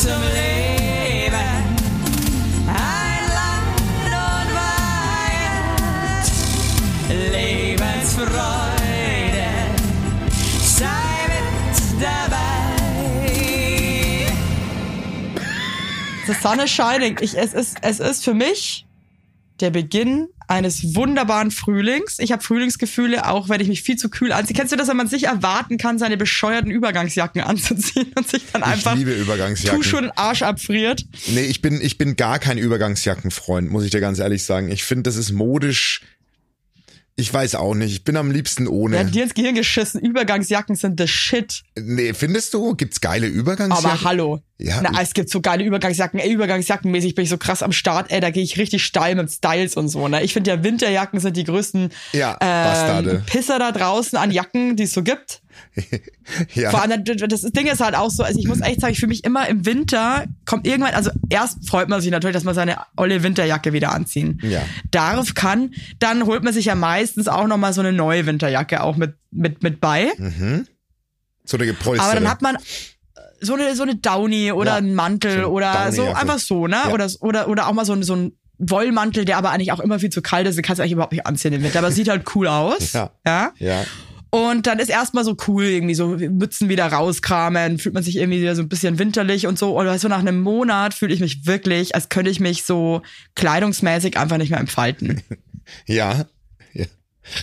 [0.00, 1.36] zum Leben.
[2.66, 3.76] Ein Land
[4.06, 4.48] und
[5.36, 6.24] Weihend,
[7.32, 9.50] Lebensfreude,
[10.62, 12.80] sei mit dabei.
[16.26, 17.18] The sun is shining.
[17.20, 18.86] Ich, es, ist, es ist für mich
[19.60, 22.18] der Beginn eines wunderbaren Frühlings.
[22.18, 24.56] Ich habe Frühlingsgefühle, auch wenn ich mich viel zu kühl anziehe.
[24.56, 28.64] Kennst du das, wenn man sich erwarten kann, seine bescheuerten Übergangsjacken anzuziehen und sich dann
[28.64, 29.80] einfach liebe Übergangsjacken.
[29.80, 31.06] Tuch schon den Arsch abfriert?
[31.28, 34.70] Nee, ich bin, ich bin gar kein Übergangsjackenfreund, muss ich dir ganz ehrlich sagen.
[34.70, 36.02] Ich finde, das ist modisch.
[37.16, 37.92] Ich weiß auch nicht.
[37.92, 38.96] Ich bin am liebsten ohne.
[38.96, 40.00] Der hat dir ins Gehirn geschissen.
[40.00, 41.62] Übergangsjacken sind the shit.
[41.78, 42.74] Nee, findest du?
[42.74, 43.90] Gibt's geile Übergangsjacken?
[43.90, 44.40] Aber hallo.
[44.58, 46.18] Ja, Na, es gibt so geile Übergangsjacken.
[46.18, 48.10] Ey, Übergangsjackenmäßig bin ich so krass am Start.
[48.10, 50.08] Ey, da gehe ich richtig steil mit Styles und so.
[50.08, 50.22] Ne?
[50.22, 53.10] Ich finde ja, Winterjacken sind die größten Ja, Bastarde.
[53.10, 55.42] ähm, Pisser da draußen an Jacken, die es so gibt.
[56.54, 56.70] ja.
[56.70, 59.10] Vor allem, das Ding ist halt auch so, also ich muss echt sagen, ich fühle
[59.10, 62.78] mich immer im Winter, kommt irgendwann, also erst freut man sich natürlich, dass man seine
[62.96, 64.62] olle Winterjacke wieder anziehen Ja.
[64.90, 65.74] darf, kann.
[65.98, 69.62] Dann holt man sich ja meistens auch nochmal so eine neue Winterjacke auch mit, mit,
[69.62, 70.08] mit bei.
[71.44, 72.02] so eine gepolsterte.
[72.02, 72.56] Aber dann hat man
[73.40, 76.76] so eine, so eine Downy oder Ja, einen Mantel so oder so einfach so, ne?
[76.84, 76.92] Ja.
[76.92, 79.98] Oder, oder, oder auch mal so ein, so ein Wollmantel, der aber eigentlich auch immer
[79.98, 82.08] viel zu kalt ist, den kannst du eigentlich überhaupt nicht anziehen im Winter, aber sieht
[82.08, 82.92] halt cool aus.
[82.92, 83.10] Ja.
[83.26, 83.52] ja?
[83.58, 83.84] Ja.
[84.30, 88.40] Und dann ist erstmal so cool, irgendwie so Mützen wieder rauskramen, fühlt man sich irgendwie
[88.40, 89.78] wieder so ein bisschen winterlich und so.
[89.78, 93.02] Oder so nach einem Monat fühle ich mich wirklich, als könnte ich mich so
[93.34, 95.22] kleidungsmäßig einfach nicht mehr entfalten.
[95.86, 96.24] Ja.
[96.72, 96.86] ja.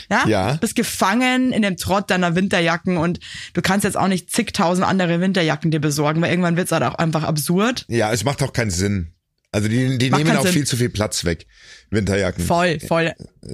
[0.10, 0.28] Ja?
[0.28, 0.54] Ja.
[0.56, 3.22] Bist gefangen in dem Trott deiner Winterjacken und
[3.54, 6.96] du kannst jetzt auch nicht zigtausend andere Winterjacken dir besorgen, weil irgendwann wird's halt auch
[6.96, 7.86] einfach absurd.
[7.88, 9.14] Ja, es macht auch keinen Sinn.
[9.52, 10.52] Also die, die Macht nehmen auch Sinn.
[10.54, 11.48] viel zu viel Platz weg.
[11.90, 12.44] Winterjacken.
[12.46, 13.14] Voll, voll.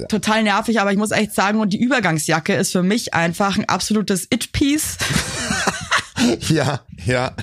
[0.10, 3.70] Total nervig, aber ich muss echt sagen, und die Übergangsjacke ist für mich einfach ein
[3.70, 4.98] absolutes It-Piece.
[6.48, 7.36] Ja, ja.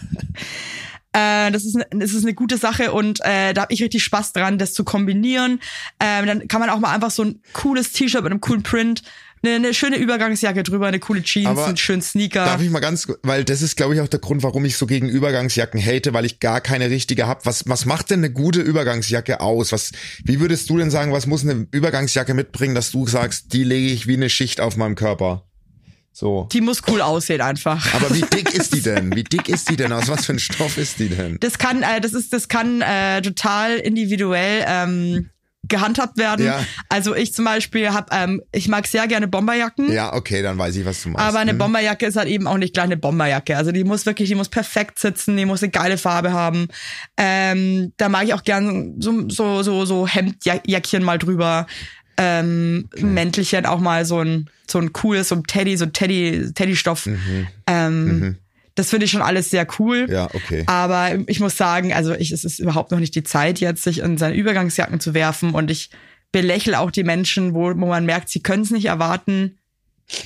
[1.13, 4.03] Äh, das, ist, ne- das ist eine gute Sache und äh, da habe ich richtig
[4.05, 5.61] Spaß dran, das zu kombinieren.
[5.99, 9.03] Ähm, dann kann man auch mal einfach so ein cooles T-Shirt mit einem coolen Print,
[9.43, 12.45] eine, eine schöne Übergangsjacke drüber, eine coole Jeans, Aber einen schönen Sneaker.
[12.45, 14.87] Darf ich mal ganz, weil das ist, glaube ich, auch der Grund, warum ich so
[14.87, 17.47] gegen Übergangsjacken hate, weil ich gar keine richtige hab.
[17.47, 19.73] Was, was macht denn eine gute Übergangsjacke aus?
[19.73, 19.93] Was,
[20.25, 23.89] wie würdest du denn sagen, was muss eine Übergangsjacke mitbringen, dass du sagst, die lege
[23.89, 25.47] ich wie eine Schicht auf meinem Körper?
[26.13, 26.49] So.
[26.53, 27.95] Die muss cool aussehen einfach.
[27.95, 29.15] Aber wie dick ist die denn?
[29.15, 29.93] Wie dick ist die denn?
[29.93, 31.39] Aus was für ein Stoff ist die denn?
[31.41, 35.31] Das kann, äh, das ist, das kann äh, total individuell ähm,
[35.71, 36.45] gehandhabt werden.
[36.45, 36.63] Ja.
[36.91, 39.91] Also ich zum Beispiel habe, ähm, ich mag sehr gerne Bomberjacken.
[39.91, 41.27] Ja, okay, dann weiß ich, was du meinst.
[41.27, 41.59] Aber eine Hm.
[41.59, 43.57] Bomberjacke ist halt eben auch nicht gleich eine Bomberjacke.
[43.57, 46.69] Also die muss wirklich, die muss perfekt sitzen, die muss eine geile Farbe haben.
[47.17, 51.67] Ähm, da mag ich auch gern so so so, so Hemdjäckchen mal drüber.
[52.17, 56.53] Ähm, Mäntelchen auch mal so ein so ein cooles, so ein Teddy, so ein Teddy,
[56.55, 57.09] Teddystoff.
[57.67, 58.37] Ähm,
[58.75, 60.07] Das finde ich schon alles sehr cool.
[60.11, 60.65] Ja, okay.
[60.67, 63.99] Aber ich muss sagen, also ich, es ist überhaupt noch nicht die Zeit jetzt, sich
[63.99, 65.91] in seine Übergangsjacken zu werfen und ich
[66.33, 69.59] belächle auch die Menschen, wo, wo man merkt, sie können es nicht erwarten.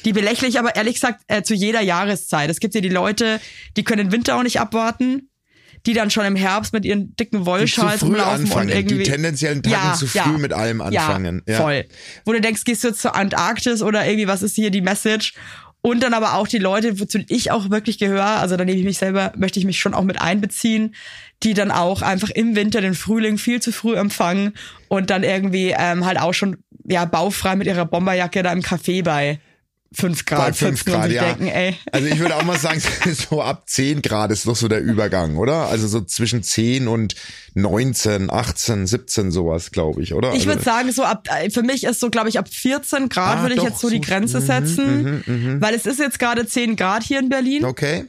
[0.05, 2.51] Die belächle ich aber ehrlich gesagt äh, zu jeder Jahreszeit.
[2.51, 3.41] Es gibt ja die Leute,
[3.77, 5.31] die können den Winter auch nicht abwarten,
[5.87, 9.63] die dann schon im Herbst mit ihren dicken Wollschals rumlaufen anfangen, und irgendwie die tendenziellen
[9.63, 11.43] Tagen zu früh mit allem anfangen.
[11.47, 11.85] Ja, voll.
[12.25, 15.35] Wo du denkst, gehst du jetzt zur Antarktis oder irgendwie, was ist hier die Message?
[15.87, 18.87] Und dann aber auch die Leute, wozu ich auch wirklich gehöre, also da nehme ich
[18.87, 20.95] mich selber, möchte ich mich schon auch mit einbeziehen,
[21.43, 24.55] die dann auch einfach im Winter den Frühling viel zu früh empfangen
[24.89, 29.05] und dann irgendwie ähm, halt auch schon ja baufrei mit ihrer Bomberjacke da im Café
[29.05, 29.41] bei
[29.93, 31.25] fünf Grad Bei 5 sitzen und Grad, ja.
[31.25, 31.77] denken, ey.
[31.93, 32.81] Also ich würde auch mal sagen,
[33.31, 35.69] so ab 10 Grad ist doch so der Übergang, oder?
[35.69, 37.15] Also so zwischen 10 und
[37.55, 40.35] 19, 18, 17 sowas, glaube ich, oder?
[40.35, 43.09] Ich würde also, sagen, so ab, äh, für mich ist so, glaube ich, ab 14
[43.09, 46.01] Grad Ah, würde ich doch, jetzt so die so- Grenze mhm, setzen, weil es ist
[46.01, 47.65] jetzt gerade 10 Grad hier in Berlin.
[47.65, 48.07] Okay.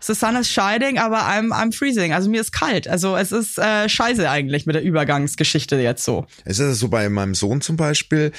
[0.00, 2.12] The sun is shining, aber I'm, I'm freezing.
[2.12, 2.86] Also mir ist kalt.
[2.86, 6.26] Also es ist äh, scheiße eigentlich mit der Übergangsgeschichte jetzt so.
[6.44, 8.30] Es ist so bei meinem Sohn zum Beispiel.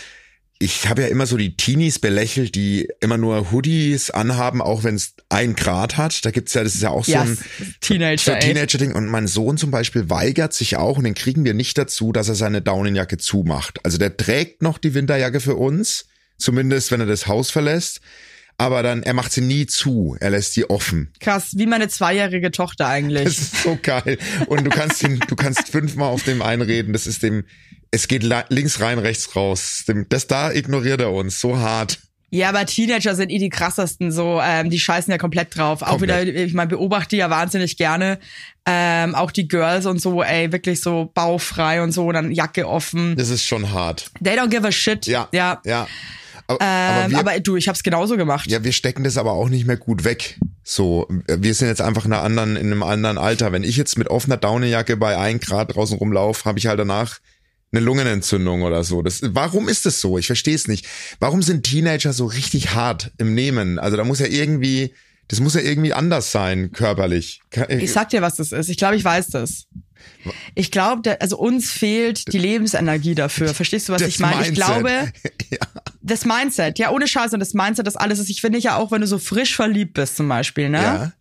[0.58, 4.96] Ich habe ja immer so die Teenies belächelt, die immer nur Hoodies anhaben, auch wenn
[4.96, 6.24] es ein Grad hat.
[6.26, 7.38] Da gibt's ja, das ist ja auch so Ja, ein
[7.82, 8.40] Teenager, so ey.
[8.40, 8.94] Teenager-Ding.
[8.94, 12.30] Und mein Sohn zum Beispiel weigert sich auch, und den kriegen wir nicht dazu, dass
[12.30, 13.80] er seine Daunenjacke zumacht.
[13.84, 16.06] Also der trägt noch die Winterjacke für uns,
[16.38, 18.00] zumindest wenn er das Haus verlässt.
[18.58, 21.12] Aber dann, er macht sie nie zu, er lässt sie offen.
[21.20, 23.26] Krass, wie meine zweijährige Tochter Das eigentlich.
[23.26, 24.18] ist so geil.
[24.48, 26.94] Und du kannst ihn, du kannst fünfmal auf dem einreden.
[26.94, 27.44] Das ist dem,
[27.92, 29.84] es geht links rein, rechts raus.
[30.10, 32.00] Das da ignoriert er uns so hart.
[32.32, 35.82] Ja, aber Teenager sind eh die krassesten, so, ähm, die scheißen ja komplett drauf.
[35.84, 36.28] Auch Komplett.
[36.28, 38.20] wieder, ich meine, beobachte die ja wahnsinnig gerne.
[38.66, 43.16] Ähm, auch die Girls und so, ey, wirklich so baufrei und so, dann Jacke offen.
[43.16, 44.10] Das ist schon hart.
[44.22, 45.06] They don't give a shit.
[45.06, 45.62] Ja, Ja.
[45.64, 45.88] ja.
[46.48, 48.50] Aber, Ähm, aber, wir, aber du, ich hab's genauso gemacht.
[48.52, 50.38] ja, wir stecken das aber auch nicht mehr gut weg.
[50.64, 53.52] So, wir sind jetzt einfach in, einer anderen, in einem anderen Alter.
[53.52, 57.20] Wenn ich jetzt mit offener Daunenjacke bei 1 Grad draußen rumlaufe, habe ich halt danach
[57.76, 59.02] eine Lungenentzündung oder so.
[59.02, 60.18] Das, warum ist das so?
[60.18, 60.86] Ich verstehe es nicht.
[61.20, 63.80] Warum sind Teenager so richtig hart im Nehmen?
[63.80, 64.94] Also da muss ja irgendwie,
[65.28, 67.42] das muss ja irgendwie anders sein, körperlich.
[67.70, 68.70] Ich sag dir, was das ist.
[68.70, 69.68] Ich glaube, ich weiß das.
[70.56, 73.54] Ich glaube, also uns fehlt die Lebensenergie dafür.
[73.54, 74.42] Verstehst du, was Das ich meine?
[74.42, 74.66] Ich Mindset.
[74.66, 74.90] glaube,
[75.52, 75.58] ja.
[76.02, 78.30] das Mindset, ja, ohne Scheiß und das Mindset, das alles ist.
[78.30, 80.82] Ich finde ja auch, wenn du so frisch verliebt bist zum Beispiel, ne?
[80.82, 81.14] ja.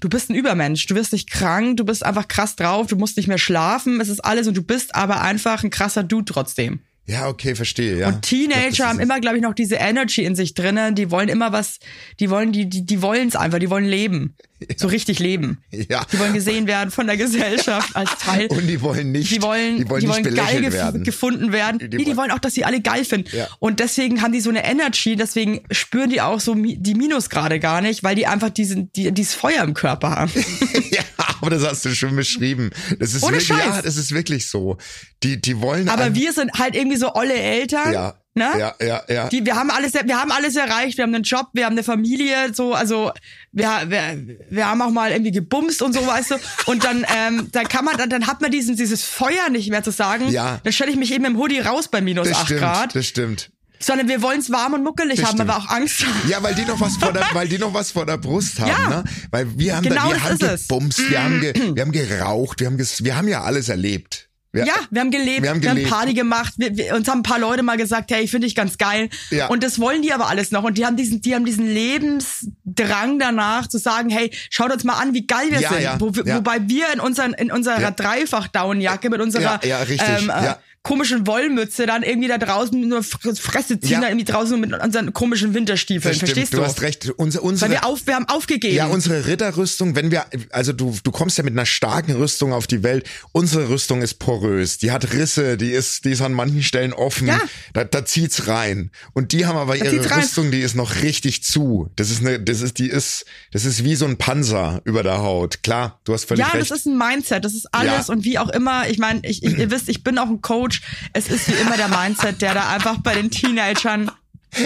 [0.00, 3.16] Du bist ein Übermensch, du wirst nicht krank, du bist einfach krass drauf, du musst
[3.16, 6.80] nicht mehr schlafen, es ist alles und du bist aber einfach ein krasser Dude trotzdem.
[7.08, 8.08] Ja, okay, verstehe, ja.
[8.08, 10.94] Und Teenager glaub, haben immer, glaube ich, noch diese Energy in sich drinnen.
[10.94, 11.78] Die wollen immer was,
[12.20, 14.34] die wollen, die, die, die wollen es einfach, die wollen leben.
[14.76, 15.58] So richtig leben.
[15.70, 16.04] Ja.
[16.12, 18.46] Die wollen gesehen werden von der Gesellschaft als Teil.
[18.50, 21.04] Und die wollen nicht, die wollen, die wollen nicht geil gef werden.
[21.04, 21.78] gefunden werden.
[21.78, 23.28] Die Die, nee, die wollen- wollen auch, dass sie alle geil finden.
[23.36, 23.46] Ja.
[23.60, 27.80] Und deswegen haben die so eine Energy, deswegen spüren die auch so die Minusgrade gar
[27.82, 30.32] nicht, weil die einfach diesen, die, dieses Feuer im Körper haben.
[31.40, 32.70] aber das hast du schon beschrieben.
[32.98, 33.76] Das ist Ohne wirklich, Scheiß.
[33.76, 34.76] ja, das ist wirklich so.
[35.22, 37.92] Die, die wollen Aber wir sind halt irgendwie so olle Eltern.
[37.92, 38.52] ja, Ne?
[38.56, 39.28] ja, ja, ja.
[39.28, 40.96] Die, wir haben alles, wir haben alles erreicht.
[40.96, 43.10] Wir haben einen Job, wir haben eine Familie, so, also
[43.52, 46.34] wir, wir, wir haben auch mal irgendwie gebumst und so, weißt du.
[46.66, 49.82] Und dann, ähm, dann kann man, dann, dann hat man diesen, dieses Feuer nicht mehr
[49.82, 50.28] zu sagen.
[50.28, 50.60] Ja.
[50.62, 52.94] Dann stelle ich mich eben im Hoodie raus bei minus das 8 stimmt, Grad.
[52.94, 53.50] das stimmt.
[53.80, 55.50] Sondern wir wollen es warm und muckelig Das haben, stimmt.
[55.50, 56.28] aber auch Angst haben.
[56.28, 58.68] Ja, weil die noch was vor der, weil die noch was vor der Brust haben,
[58.68, 58.88] Ja.
[58.88, 59.04] ne?
[59.30, 60.68] Weil wir haben, Genau da, wir haben ist es.
[60.68, 64.24] gebumst, wir haben, ge, wir haben geraucht, wir haben, ges, wir haben ja alles erlebt.
[64.50, 65.90] Wir, Ja, wir haben gelebt, Wir haben gelebt.
[65.90, 68.54] Party gemacht, wir, wir, uns haben ein paar Leute mal gesagt, hey, ich finde dich
[68.56, 69.10] ganz geil.
[69.30, 69.48] Ja.
[69.48, 70.64] Und das wollen die aber alles noch.
[70.64, 74.94] Und die haben diesen, die haben diesen Lebensdrang danach zu sagen, hey, schaut uns mal
[74.94, 75.82] an, wie geil wir Ja, sind.
[75.82, 76.24] ja, Wo, wir-.
[76.36, 77.90] Wobei wir in, unseren, in unserer Ja.
[77.90, 80.58] Dreifach-Downjacke mit unserer Ja, ja, richtig, ähm, äh, ja.
[80.82, 84.00] Komischen Wollmütze dann irgendwie da draußen nur Fr- Fresse ziehen, Ja.
[84.00, 86.14] dann irgendwie draußen mit unseren komischen Winterstiefeln.
[86.14, 86.64] Verstehst du du?
[86.64, 87.10] hast recht.
[87.16, 88.74] Unser, unsere, Weil wir, auf, wir haben aufgegeben.
[88.74, 92.66] Ja, unsere Ritterrüstung, wenn wir, also du, du kommst ja mit einer starken Rüstung auf
[92.66, 93.06] die Welt.
[93.32, 97.28] Unsere Rüstung ist porös, die hat Risse, die ist, die ist an manchen Stellen offen.
[97.28, 97.40] Ja.
[97.74, 98.90] Da, da zieht's rein.
[99.12, 100.20] Und die haben aber ihre zieht's rein.
[100.20, 101.90] Rüstung, die ist noch richtig zu.
[101.96, 105.18] Das ist eine, das ist, die ist, das ist wie so ein Panzer über der
[105.18, 105.62] Haut.
[105.62, 106.70] Klar, du hast völlig Ja, recht.
[106.70, 108.14] das ist ein Mindset, das ist alles Ja.
[108.14, 108.88] und wie auch immer.
[108.88, 110.67] Ich meine, ich, ich, ihr wisst, ich bin auch ein Coach.
[111.12, 114.10] Es ist wie immer der Mindset, der da einfach bei den Teenagern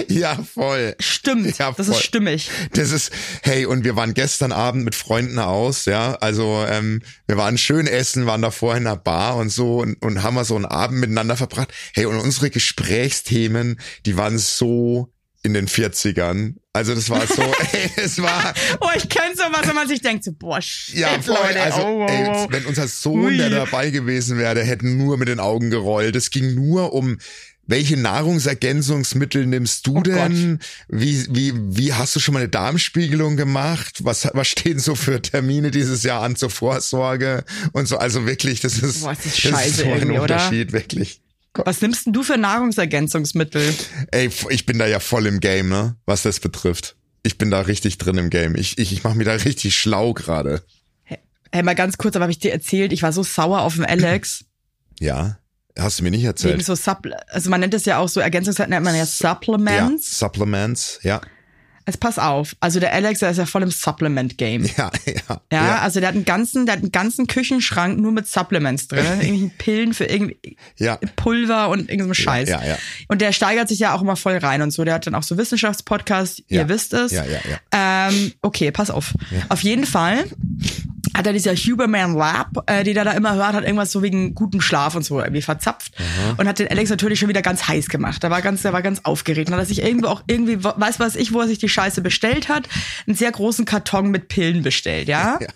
[0.07, 0.95] ja, voll.
[0.99, 1.57] stimmt.
[1.57, 1.95] Ja, das voll.
[1.95, 2.49] ist stimmig.
[2.73, 3.11] Das ist,
[3.41, 7.87] hey, und wir waren gestern Abend mit Freunden aus, ja, also ähm, wir waren schön
[7.87, 10.99] essen, waren davor in einer Bar und so und, und haben wir so einen Abend
[10.99, 11.73] miteinander verbracht.
[11.93, 15.12] Hey, und unsere Gesprächsthemen, die waren so
[15.43, 16.55] in den 40ern.
[16.71, 17.41] Also das war so,
[17.73, 21.21] ey, es war, Oh, ich kenn sowas, wenn man sich denkt, so, boah, shit, ja,
[21.21, 23.37] voll, Leute, also, oh, oh, ey, wenn unser Sohn, Ui.
[23.37, 26.15] der dabei gewesen wäre, der hätte nur mit den Augen gerollt.
[26.15, 27.19] Es ging nur um
[27.65, 30.59] welche Nahrungsergänzungsmittel nimmst du Oh denn?
[30.89, 34.03] Wie, wie, wie hast du schon mal eine Darmspiegelung gemacht?
[34.03, 37.45] Was, was stehen so für Termine dieses Jahr an zur Vorsorge?
[37.71, 40.35] Und so, also wirklich, das ist, Boah, das ist das ist so ein irgendwie, oder?
[40.35, 41.21] Unterschied, wirklich.
[41.53, 43.73] Was nimmst denn du für Nahrungsergänzungsmittel?
[44.11, 45.95] Ey, ich bin da ja voll im Game, ne?
[46.05, 46.95] Was das betrifft.
[47.21, 48.55] Ich bin da richtig drin im Game.
[48.55, 50.63] Ich, ich, ich mache mir da richtig schlau gerade.
[51.51, 53.85] Hey, mal ganz kurz, aber habe ich dir erzählt, ich war so sauer auf den
[53.85, 54.45] Alex.
[54.99, 55.39] Ja.
[55.77, 56.63] Hast du mir nicht wegen erzählt?
[56.63, 60.19] so Suppl also man nennt es ja auch so Ergänzungsmittel nennt man ja Ja, Supplements.
[60.19, 61.19] Supplements, ja.
[61.85, 64.63] Jetzt pass auf, also der Alex, der ist ja voll im Supplement Game.
[64.77, 65.41] Ja, ja.
[65.51, 69.05] Ja, also der hat einen ganzen, der hat einen ganzen Küchenschrank nur mit Supplements drin,
[69.21, 70.97] irgendwelchen Pillen für irgendwie Ja.
[71.17, 72.47] Pulver und irgendeinem Scheiß.
[72.49, 72.77] ja, ja.
[73.09, 74.83] Und der steigert sich ja auch immer voll rein und so.
[74.85, 76.61] Der hat dann auch so Wissenschaftspodcasts, Ja.
[76.61, 77.11] ihr wisst es.
[77.11, 78.07] Ja, ja, ja.
[78.09, 79.13] Ähm, okay, pass auf.
[79.49, 80.23] Auf jeden Fall
[81.15, 84.33] hat er dieser Huberman Lab, äh, die der da immer hört, hat irgendwas so wegen
[84.35, 85.93] gutem Schlaf und so irgendwie verzapft
[86.37, 88.23] und hat den Alex natürlich schon wieder ganz heiß gemacht.
[88.23, 89.49] Der war ganz, der war ganz aufgeregt.
[89.49, 92.01] Und hat er sich irgendwo auch irgendwie, weiß was ich, wo er sich die Scheiße
[92.01, 92.67] bestellt hat,
[93.05, 95.39] einen sehr großen Karton mit Pillen bestellt, ja?
[95.43, 95.47] Ja,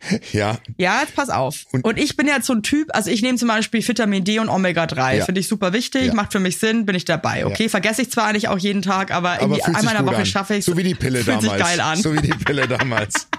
[0.32, 0.58] Ja,
[1.00, 1.64] jetzt pass auf.
[1.72, 4.38] Und- Und, ich bin jetzt so ein Typ, also ich nehme zum Beispiel Vitamin D
[4.38, 5.16] und Omega 3.
[5.18, 5.24] Ja.
[5.24, 6.14] Finde ich super wichtig, Ja.
[6.14, 7.44] macht für mich Sinn, bin ich dabei.
[7.46, 10.54] Okay, vergesse ich zwar eigentlich auch jeden Tag, aber, aber einmal in der Woche schaffe
[10.56, 11.52] ich So wie die Pille fühlt damals.
[11.52, 12.00] sich geil an.
[12.00, 13.28] So wie die Pille damals.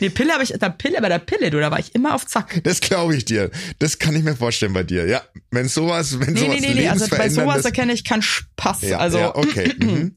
[0.00, 2.26] Die Pille habe ich, der Pille, bei der Pille, du, da war ich immer auf
[2.26, 2.60] Zack.
[2.64, 3.50] Das glaube ich dir.
[3.78, 5.06] Das kann ich mir vorstellen bei dir.
[5.06, 8.22] Ja, wenn sowas, wenn Nee, sowas nee, nee, nee, also bei sowas erkenne ich keinen
[8.22, 8.82] Spaß.
[8.82, 9.74] ja, also, ja, okay.
[9.82, 10.14] Mhm.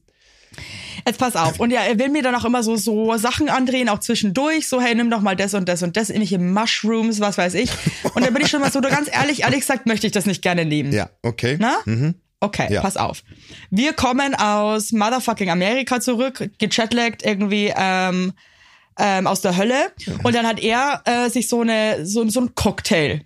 [1.06, 1.60] Jetzt pass auf.
[1.60, 4.80] Und ja, er will mir dann auch immer so, so Sachen andrehen, auch zwischendurch, so,
[4.80, 7.70] hey, nimm doch mal das und das und das, irgendwelche Mushrooms, was weiß ich.
[8.14, 10.42] Und da bin ich schon mal so, ganz ehrlich, ehrlich gesagt, möchte ich das nicht
[10.42, 10.92] gerne nehmen.
[10.92, 11.56] Ja, okay.
[11.60, 11.76] Na?
[11.84, 12.14] Mhm.
[12.40, 12.80] Okay, Ja.
[12.82, 13.22] pass auf.
[13.70, 18.32] Wir kommen aus motherfucking Amerika zurück, gechatlaggt irgendwie ähm,
[18.98, 19.92] ähm, aus der Hölle.
[20.24, 23.20] Und dann hat er äh, sich so eine so, so ein Cocktail.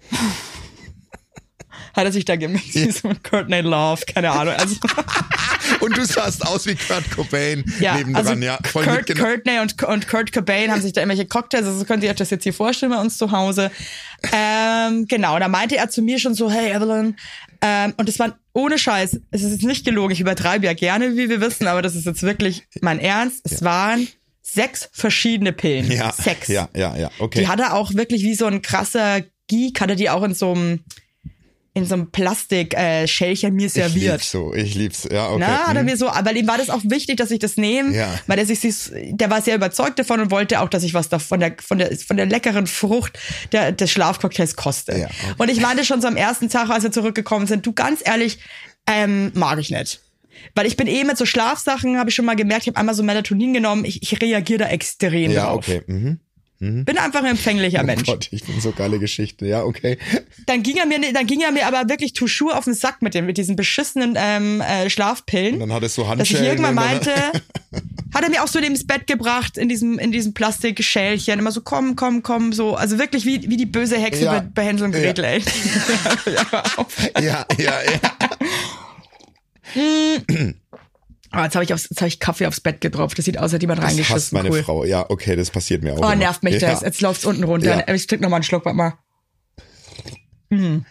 [1.94, 4.52] hat er sich da gemixt, wie so ein Courtney Love, keine Ahnung.
[4.54, 4.76] Also,
[5.86, 8.58] Und du sahst aus wie Kurt Cobain Ja, nebendran, also ja.
[8.64, 9.32] Voll Kurt, mitgenommen.
[9.34, 12.30] Courtney und, und Kurt Cobain haben sich da irgendwelche Cocktails, also könnt ihr euch das
[12.30, 13.70] jetzt hier vorstellen bei uns zu Hause.
[14.32, 17.16] Ähm, genau, da meinte er zu mir schon so, hey Evelyn,
[17.60, 21.16] ähm, und das war ohne Scheiß, es ist jetzt nicht gelogen, ich übertreibe ja gerne,
[21.16, 23.40] wie wir wissen, aber das ist jetzt wirklich mein Ernst.
[23.44, 24.08] Es waren
[24.42, 25.90] sechs verschiedene Pillen.
[25.90, 26.48] Ja, Sechs.
[26.48, 27.40] ja, ja, ja, okay.
[27.40, 30.34] Die hat er auch wirklich wie so ein krasser Geek, hat er die auch in
[30.34, 30.80] so einem
[31.76, 34.12] in so einem Plastik-Schälchen mir ich serviert.
[34.14, 35.06] lieb's so, ich lieb's.
[35.12, 35.44] Ja, okay.
[35.46, 35.90] Na, hat er mhm.
[35.90, 38.18] mir so, aber ihm war das auch wichtig, dass ich das nehme, Ja.
[38.26, 38.60] weil er sich,
[39.10, 41.76] der war sehr überzeugt davon und wollte auch, dass ich was da von der, von
[41.76, 43.18] der, von der leckeren Frucht
[43.52, 44.96] der, des Schlafcocktails koste.
[44.98, 45.34] Ja, okay.
[45.36, 48.38] Und ich meinte schon so am ersten Tag, als wir zurückgekommen sind, du ganz ehrlich,
[48.86, 50.00] ähm, mag ich nicht.
[50.54, 52.94] Weil ich bin eh mit so Schlafsachen, habe ich schon mal gemerkt, ich habe einmal
[52.94, 55.56] so Melatonin genommen, ich, ich reagiere da extrem Ja, drauf.
[55.68, 55.82] okay.
[55.86, 56.20] Mhm.
[56.58, 58.06] Bin einfach ein empfänglicher Oh Mensch.
[58.06, 59.44] Gott, ich bin so geile Geschichte.
[59.46, 59.98] Ja, okay.
[60.46, 63.12] Dann ging er mir, dann ging er mir aber wirklich Touchur auf den Sack mit
[63.14, 65.54] dem, mit diesen beschissenen ähm, äh, Schlafpillen.
[65.54, 66.46] Und dann du dass ich Handschellen.
[66.46, 67.42] irgendwann und dann- meinte,
[68.14, 71.60] hat er mir auch so ins Bett gebracht in diesem in diesem Plastikschälchen, immer so
[71.60, 74.32] komm, komm, komm, so, also wirklich wie wie die böse Hexe Ja.
[74.38, 75.00] bei, bei Hänsel und Ja.
[75.00, 75.42] Gretel, ey.
[76.34, 76.96] ja, hör auf.
[77.20, 78.00] Ja, ja, ja.
[81.34, 83.18] Oh, jetzt habe ich, aufs- jetzt hab ich Kaffee aufs Bett getropft.
[83.18, 84.36] Das sieht aus, als hätte jemand Das hasst reingeschissen.
[84.36, 84.62] meine Cool.
[84.62, 84.84] Frau.
[84.84, 85.98] Ja, okay, das passiert mir auch.
[85.98, 86.16] Oh, immer.
[86.16, 86.70] nervt mich ja.
[86.70, 86.82] das.
[86.82, 87.84] Jetzt läuft's unten runter.
[87.88, 87.94] Ja.
[87.94, 88.94] Ich trinke noch mal einen Schluck, warte mal.
[90.50, 90.84] Hm.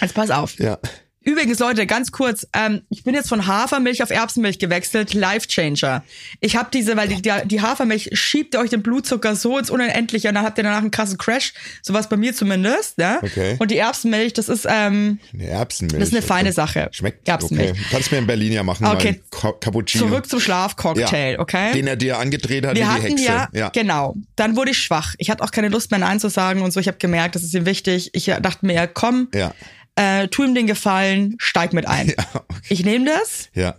[0.00, 0.58] Jetzt pass auf.
[0.58, 0.78] Ja.
[1.24, 6.04] Übrigens, Leute, ganz kurz, ähm, ich bin jetzt von Hafermilch auf Erbsenmilch gewechselt, Life Changer.
[6.40, 10.34] Ich habe diese, weil die, die, Hafermilch schiebt euch den Blutzucker so ins Unendliche und
[10.34, 11.52] dann habt ihr danach einen krassen Crash,
[11.82, 12.98] sowas bei mir zumindest.
[12.98, 13.18] Ja?
[13.22, 13.56] Okay.
[13.58, 15.98] Und die Erbsenmilch, das ist ähm, Eine Erbsenmilch.
[16.00, 16.52] das ist eine feine.
[16.52, 16.88] Sache.
[16.92, 17.28] Schmeckt.
[17.28, 17.70] Erbsenmilch.
[17.70, 17.80] Okay.
[17.90, 18.86] Kannst mir in Berlin ja machen.
[18.86, 19.22] Okay.
[19.30, 20.06] Cappuccino.
[20.06, 21.38] Zurück zum Schlafcocktail, ja.
[21.38, 21.72] okay?
[21.72, 23.24] Den er dir angedreht hat Wir hatten Hexe.
[23.24, 23.68] ja, ja.
[23.70, 24.16] genau.
[24.36, 25.14] Dann wurde ich schwach.
[25.18, 26.80] Ich hatte auch keine Lust mehr Nein zu sagen und so.
[26.80, 28.10] Ich habe gemerkt, das ist ihm wichtig.
[28.12, 29.54] Ich dachte mir, komm, Ja.
[29.96, 32.08] Äh, tu ihm den Gefallen, steig mit ein.
[32.16, 32.60] Ja, okay.
[32.70, 33.74] Ich nehme das Ja.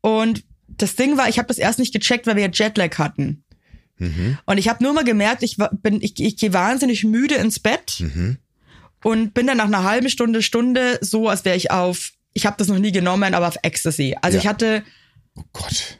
[0.00, 3.44] und das Ding war, ich habe das erst nicht gecheckt, weil wir ja Jetlag hatten.
[3.98, 4.38] Mhm.
[4.46, 7.96] Und ich habe nur mal gemerkt, ich bin, ich, ich gehe wahnsinnig müde ins Bett
[8.00, 8.38] Mhm.
[9.04, 12.56] und bin dann nach einer halben Stunde, Stunde so, als wäre ich auf, ich habe
[12.58, 14.16] das noch nie genommen, aber auf Ecstasy.
[14.22, 14.42] Also Ja.
[14.42, 14.82] ich hatte
[15.34, 15.98] Oh Gott.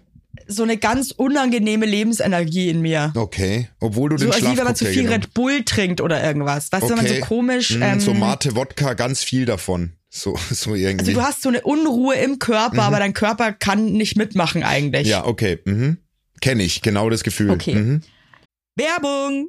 [0.53, 3.13] So eine ganz unangenehme Lebensenergie in mir.
[3.17, 3.69] Okay.
[3.81, 6.23] Obwohl du So den als wie wenn man zu viel genommen Red Bull trinkt oder
[6.23, 6.71] irgendwas.
[6.71, 7.77] Weißt du, wenn man so komisch.
[7.77, 9.93] Mm, ähm, so Mate, Wodka, ganz viel davon.
[10.09, 11.11] So, so irgendwie.
[11.11, 15.05] also du hast so eine Unruhe im Körper, aber dein Körper kann nicht mitmachen eigentlich.
[15.05, 15.11] Mhm.
[15.11, 15.59] ja, okay.
[15.65, 15.99] Mhm.
[16.41, 17.51] Kenne ich, genau das Gefühl.
[17.51, 17.75] Okay.
[17.75, 18.03] Mhm.
[18.77, 19.49] Werbung!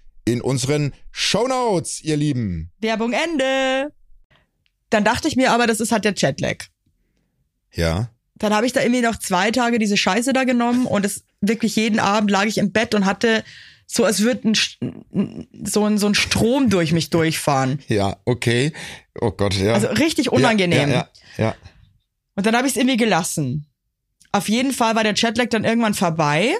[0.25, 2.71] in unseren Shownotes, ihr Lieben.
[2.79, 3.91] Werbung Ende.
[4.89, 6.65] Dann dachte ich mir aber, das ist halt der Jetlag.
[7.73, 8.09] Ja.
[8.35, 11.75] Dann habe ich da irgendwie noch zwei Tage diese Scheiße da genommen und es wirklich
[11.75, 13.43] jeden Abend lag ich im Bett und hatte
[13.85, 17.79] so, als würde ein, so ein, so ein Strom durch mich durchfahren.
[17.87, 18.71] Ja, okay.
[19.19, 19.73] Oh Gott, ja.
[19.73, 20.89] Also richtig unangenehm.
[20.89, 21.55] Ja, ja, ja.
[22.35, 23.67] Und dann habe ich es irgendwie gelassen.
[24.31, 26.55] Auf jeden Fall war der Jetlag dann irgendwann vorbei.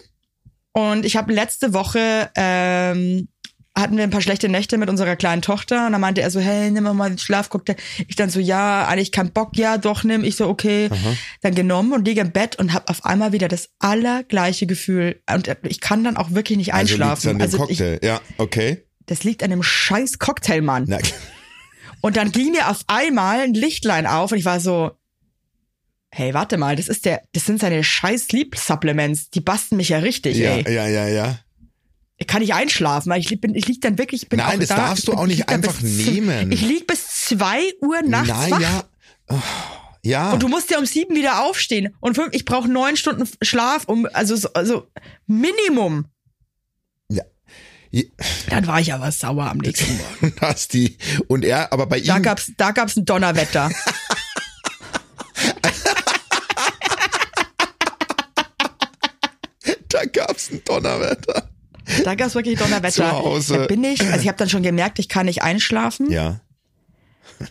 [0.74, 3.30] Und ich habe letzte Woche ähm,
[3.73, 6.39] hatten wir ein paar schlechte Nächte mit unserer kleinen Tochter und dann meinte er so,
[6.41, 7.77] hey, nimm mal den Schlafcocktail.
[8.07, 10.23] Ich dann so, ja, eigentlich kein Bock, ja, doch, nimm.
[10.25, 10.89] Ich so, okay.
[11.41, 15.21] Dann genommen und liege im Bett und habe auf einmal wieder das allergleiche Gefühl.
[15.33, 17.29] Und ich kann dann auch wirklich nicht Also einschlafen.
[17.29, 17.99] an dem Also, ich, Cocktail.
[18.03, 18.83] ja, okay.
[19.05, 20.85] das liegt an dem scheiß Cocktail, Mann.
[20.87, 20.97] Na,
[22.01, 24.91] Und dann ging mir auf einmal ein Lichtlein auf und ich war so,
[26.09, 29.89] hey, warte mal, das ist der, das sind seine scheiß Sleep Supplements, die basten mich
[29.89, 30.73] ja richtig, ja, ey.
[30.73, 31.39] ja, ja, ja.
[32.27, 34.75] Kann ich einschlafen, weil ich bin, ich lieg dann wirklich, ich bin Nein, das da,
[34.75, 36.51] darfst du bin, auch ich nicht einfach bis nehmen.
[36.51, 38.59] Ich lieg bis zwei Uhr nachts wach.
[38.59, 38.83] naja.
[39.29, 39.35] Oh,
[40.03, 40.31] ja.
[40.33, 41.95] Und du musst ja um sieben wieder aufstehen.
[41.99, 44.87] Und fünf, ich brauche neun Stunden Schlaf, um, also, so- also
[45.27, 46.05] Minimum.
[47.09, 47.23] ja.
[47.93, 48.03] Ja,
[48.49, 50.33] Dann war ich aber sauer am nächsten Morgen.
[50.33, 50.97] Und hast die,
[51.27, 53.69] und er, aber bei Da ihm, gab's, da gab's ein Donnerwetter.
[59.89, 61.49] da gab's ein Donnerwetter.
[62.03, 62.91] Da gab's wirklich Donnerwetter.
[63.10, 63.57] Zu Hause.
[63.60, 66.41] Da bin ich, also ich habe dann schon gemerkt, ich kann nicht einschlafen Ja.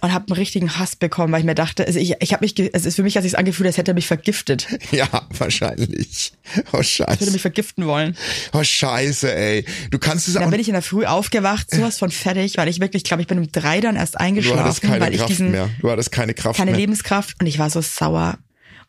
[0.01, 2.55] und habe einen richtigen Hass bekommen, weil ich mir dachte, also ich, ich habe mich,
[2.59, 4.67] es ist für mich, als ich es angefühlt, als hätte er mich vergiftet.
[4.93, 5.07] Ja,
[5.37, 6.33] wahrscheinlich.
[6.73, 7.31] Oh, Ich würde scheiße.
[7.31, 8.17] mich vergiften wollen.
[8.53, 9.65] Oh, scheiße, ey.
[9.91, 12.69] Du kannst es auch, Dann bin ich in der Früh aufgewacht, sowas von fertig, weil
[12.69, 15.13] ich wirklich, ich glaube, ich bin um drei dann erst du hattest eingeschlafen, keine weil
[15.13, 15.71] ich Kraft diesen, mehr.
[15.81, 16.81] Du hattest keine Kraft keine mehr.
[16.81, 18.39] Lebenskraft und ich war so sauer.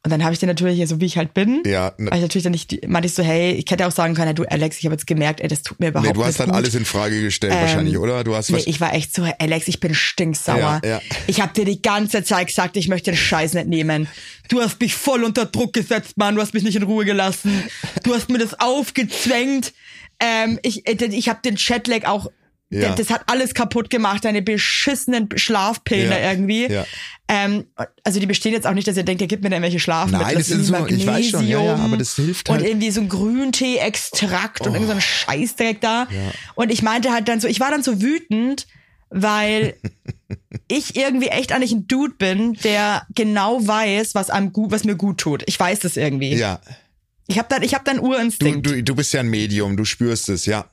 [0.03, 2.41] Und dann habe ich den natürlich, so wie ich halt bin, Ja, ne- ich natürlich
[2.43, 4.95] dann nicht, meinte ich so, hey, ich hätte auch sagen können, du Alex, ich habe
[4.95, 6.55] jetzt gemerkt, ey, das tut mir überhaupt Nee, du hast nicht dann gut.
[6.55, 8.23] alles in Frage gestellt, wahrscheinlich, oder?
[8.23, 10.81] Du hast Nee, was, ich war echt so, Alex, ich bin stinksauer.
[10.83, 11.01] Ja, ja.
[11.27, 14.07] Ich habe dir die ganze Zeit gesagt, ich möchte den Scheiß nicht nehmen.
[14.49, 16.33] Du hast mich voll unter Druck gesetzt, Mann.
[16.33, 17.63] Du hast mich nicht in Ruhe gelassen.
[18.03, 19.71] Du hast mir das aufgezwängt.
[20.19, 22.27] Ähm, ich äh, ich habe den Chatlag auch,
[22.73, 22.95] Ja.
[22.95, 26.67] das hat alles kaputt gemacht, deine beschissenen Schlafpillen Ja, irgendwie.
[26.71, 26.85] ja.
[27.27, 27.65] Ähm,
[28.03, 30.25] also die bestehen jetzt auch nicht, dass ihr denkt, ihr gebt mir da irgendwelche Schlafmittel.
[30.25, 32.59] Nein, das sind irgendwie so- ich weiß schon, ja, ja, aber das hilft halt.
[32.59, 32.63] Oh.
[32.63, 36.07] Und irgendwie so ein Grüntee-Extrakt und irgend so ein Scheißdreck da.
[36.55, 38.67] Und ich meinte halt dann so, ich war dann so wütend,
[39.09, 39.75] weil
[40.67, 44.95] ich irgendwie echt eigentlich ein Dude bin, der genau weiß, was einem gut, was mir
[44.95, 45.43] gut tut.
[45.45, 46.35] Ich weiß das irgendwie.
[46.35, 46.59] ja.
[47.27, 48.65] Ich habe dann, ich habe dann Du, Urinstinkt.
[48.65, 50.65] du, du bist ja ein Medium, du spürst es, ja.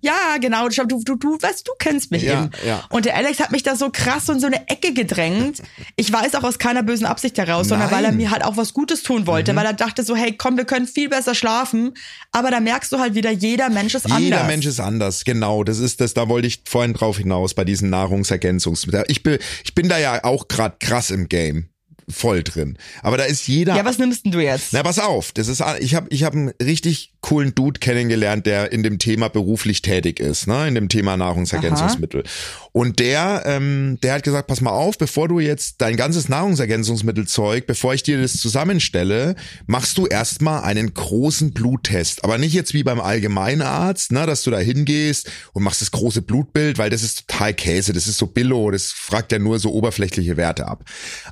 [0.00, 0.68] Ja, genau.
[0.68, 2.50] Du, du, du, du, weißt, du kennst mich Ja, eben.
[2.66, 2.84] ja.
[2.90, 5.62] Und der Alex hat mich da so krass in so eine Ecke gedrängt.
[5.96, 8.14] Ich weiß auch aus keiner bösen Absicht heraus, sondern weil er Nein.
[8.14, 8.22] Mhm.
[8.22, 10.86] mir halt auch was Gutes tun wollte, weil er dachte so, hey, komm, wir können
[10.86, 11.94] viel besser schlafen.
[12.32, 14.20] Aber da merkst du halt wieder, jeder Mensch ist anders.
[14.20, 15.64] Jeder Mensch ist anders, genau.
[15.64, 19.04] Das ist das, da wollte ich vorhin drauf hinaus bei diesen Nahrungsergänzungsmitteln.
[19.08, 21.69] Ich bin, ich bin da ja auch gerade krass im Game.
[22.10, 22.76] Voll drin.
[23.02, 23.76] Aber da ist jeder.
[23.76, 24.72] Ja, was nimmst denn du jetzt?
[24.72, 28.72] Na, pass auf, das ist ich habe ich hab einen richtig coolen Dude kennengelernt, der
[28.72, 32.24] in dem Thema beruflich tätig ist, ne, in dem Thema Nahrungsergänzungsmittel.
[32.72, 37.66] Und der ähm, der hat gesagt, pass mal auf, bevor du jetzt dein ganzes Nahrungsergänzungsmittelzeug,
[37.66, 42.82] bevor ich dir das zusammenstelle, machst du erstmal einen großen Bluttest, aber nicht jetzt wie
[42.82, 47.28] beim Allgemeinarzt, ne, dass du da hingehst und machst das große Blutbild, weil das ist
[47.28, 50.84] total Käse, das ist so Billo, das fragt ja nur so oberflächliche Werte ab.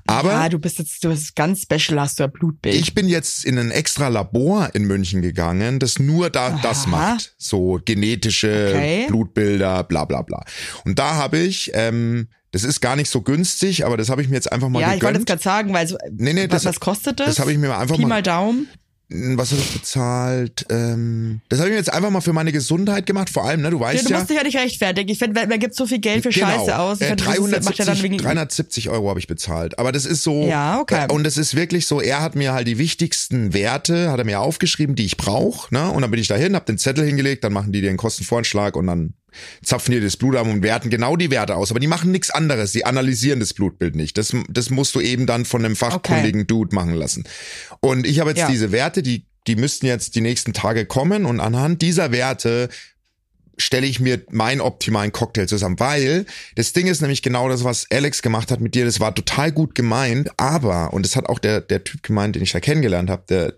[0.07, 2.75] Aber ja, bist jetzt, du bist ganz special, hast du ein Blutbild.
[2.75, 7.35] ich bin jetzt in ein extra Labor in München gegangen, das nur da das macht.
[7.39, 9.07] So genetische Okay.
[9.09, 10.45] Blutbilder, bla bla bla.
[10.85, 14.29] Und da habe ich, ähm, das ist gar nicht so günstig, aber das habe ich
[14.29, 15.27] mir jetzt einfach mal ja, ich wollte gegönnt.
[15.27, 17.27] gerade sagen, weil so, Nee, nee, was, das- was kostet das?
[17.27, 18.69] das habe ich mir einfach Pi mal- mal Daumen.
[19.11, 20.67] Was habe ich bezahlt?
[20.69, 23.31] Ähm, das habe ich mir jetzt einfach mal für meine Gesundheit gemacht.
[23.31, 24.19] Vor allem, ne, du Ja, weißt du ja.
[24.19, 25.09] musst dich ja nicht rechtfertigen.
[25.11, 27.01] Ich finde, man gibt so viel Geld für Scheiße aus.
[27.01, 29.79] Äh, find, das ist- macht ja 370, dann wegen 370 Euro habe ich bezahlt.
[29.79, 30.47] Aber das ist so.
[30.47, 31.07] Ja, okay.
[31.11, 34.41] Und es ist wirklich so, er hat mir halt die wichtigsten Werte, hat er mir
[34.41, 35.73] aufgeschrieben, die ich brauche.
[35.73, 35.91] Ne?
[35.91, 38.77] Und dann bin ich dahin, hab den Zettel hingelegt, dann machen die dir einen Kostenvoranschlag
[38.77, 39.15] und dann
[39.63, 41.71] zapfen dir das Blut ab und werten genau die Werte aus.
[41.71, 42.73] Aber die machen nichts anderes.
[42.73, 44.19] Die analysieren das Blutbild nicht.
[44.19, 47.25] Das, das musst du eben dann von einem fachkundigen Dude machen lassen.
[47.81, 48.49] Und ich habe jetzt Ja.
[48.51, 52.69] diese Werte, die, die müssten jetzt die nächsten Tage kommen und anhand dieser Werte
[53.59, 57.91] stelle ich mir meinen optimalen Cocktail zusammen, weil das Ding ist nämlich genau das, was
[57.91, 61.41] Alex gemacht hat mit dir, das war total gut gemeint, aber, und das hat auch
[61.41, 63.55] der, der Typ gemeint, den ich da kennengelernt habe, der,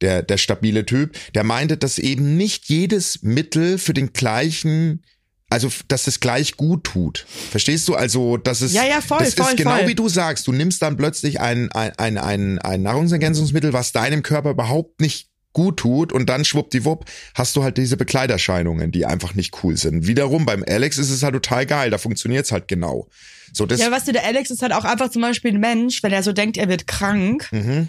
[0.00, 5.02] der, der stabile Typ, der meinte, dass eben nicht jedes Mittel für den gleichen
[5.50, 7.26] also, dass es gleich gut tut.
[7.50, 7.94] Verstehst du?
[7.94, 9.88] Also, dass es, Ja, ja, voll, das voll, ist genau voll.
[9.88, 10.46] wie du sagst.
[10.46, 15.28] Du nimmst dann plötzlich ein, ein, ein, ein, ein Nahrungsergänzungsmittel, was deinem Körper überhaupt nicht
[15.52, 20.06] gut tut und dann schwuppdiwupp hast du halt diese Bekleiderscheinungen, die einfach nicht cool sind.
[20.06, 23.08] Wiederum beim Alex ist es halt total geil, da funktioniert's halt genau.
[23.52, 26.04] So, das, Ja, weißt du, der Alex ist halt auch einfach zum Beispiel ein Mensch,
[26.04, 27.88] wenn er so denkt, er wird krank, Mhm.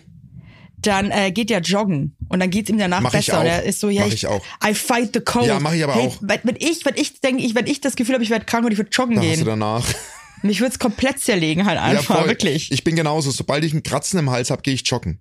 [0.82, 3.41] Dann äh, geht er joggen und dann geht's ihm danach Mach ich besser.
[3.41, 4.44] Und er ist so, ja, Mach ich, ich auch.
[4.65, 5.48] I fight the cold.
[5.48, 6.17] Ja, mach ich aber hey, auch.
[6.22, 8.72] Wenn ich, wenn ich denke, ich, wenn ich das Gefühl habe, ich werde krank und
[8.72, 9.86] ich würde joggen da hast du gehen, danach.
[10.41, 12.72] mich würde es komplett zerlegen halt einfach, wirklich.
[12.72, 13.32] Ich bin genauso.
[13.32, 15.20] Sobald ich einen Kratzen im Hals habe, gehe ich joggen.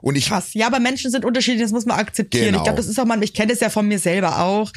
[0.00, 0.54] Und ich Krass.
[0.54, 2.46] Ja, aber Menschen sind unterschiedlich, das muss man akzeptieren.
[2.46, 2.58] Genau.
[2.58, 4.70] Ich glaube, das ist auch mal, ich kenne das ja von mir selber auch.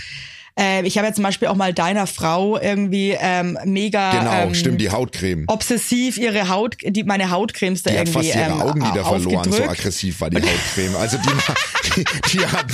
[0.60, 4.54] Äh, ich habe ja zum Beispiel auch mal deiner Frau irgendwie ähm, mega Genau, ähm,
[4.56, 5.45] stimmt, die Hautcreme.
[5.48, 9.52] obsessiv ihre Haut, die meine Hautcremes da Die hat irgendwie fast ihre ähm, Augenlider verloren,
[9.52, 10.95] so aggressiv war die Hautcreme.
[10.98, 12.65] Also die, die, die, hat,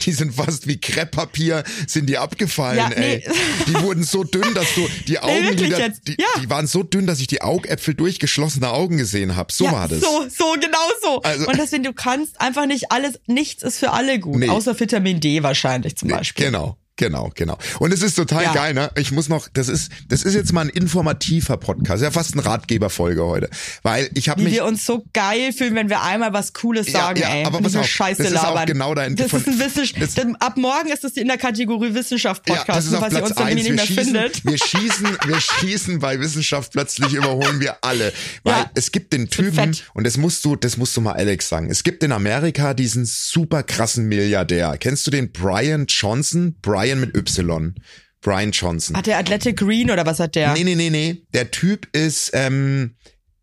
[0.00, 3.22] die sind fast wie Krepppapier, sind die abgefallen, Ja, ey.
[3.26, 3.34] nee.
[3.66, 6.08] Die wurden so dünn, dass du die Augenlider, jetzt?
[6.08, 6.26] die, Ja.
[6.42, 9.52] die waren so dünn, dass ich die Augäpfel durch geschlossene Augen gesehen habe.
[9.52, 10.00] So ja, war das.
[10.00, 11.22] So, so, genau so.
[11.22, 14.48] Also- und deswegen, du kannst einfach nicht alles, nichts ist für alle gut, Nee.
[14.48, 16.46] außer Vitamin D wahrscheinlich zum Beispiel.
[16.46, 16.76] Genau.
[16.98, 17.56] Genau, genau.
[17.78, 18.52] Und es ist total Ja.
[18.52, 18.90] geil, ne?
[18.98, 22.40] Ich muss noch, das ist, das ist jetzt mal ein informativer Podcast, ja fast ein
[22.40, 23.48] Ratgeberfolge heute,
[23.82, 26.88] weil ich habe Wie mich wir uns so geil fühlen, wenn wir einmal was Cooles
[26.88, 27.44] Ja, sagen, ja, ey.
[27.44, 28.66] aber auf, Scheiße das ist auch labern.
[28.66, 30.26] genau dein- Das von- ist ein Wissenschaft.
[30.40, 33.18] Ab morgen ist das in der Kategorie Wissenschaft Ja, Podcast, das ist auf was ihr
[33.18, 33.54] Platz uns dann eins.
[33.62, 34.44] nicht mehr schießen, findet.
[34.44, 38.12] wir schießen, wir schießen bei Wissenschaft plötzlich überholen wir alle.
[38.42, 38.70] Weil Ja.
[38.74, 41.70] es gibt den Typen, und das musst du, das musst du mal Alex sagen.
[41.70, 44.76] Es gibt in Amerika diesen super krassen Milliardär.
[44.80, 46.56] Kennst du den Brian Johnson?
[46.62, 47.74] Brian mit Y.
[48.20, 48.96] Brian Johnson.
[48.96, 50.52] Hat der Athletic Green oder was hat der?
[50.54, 51.22] Nee, nee, nee, nee.
[51.34, 52.96] Der Typ ist, ähm,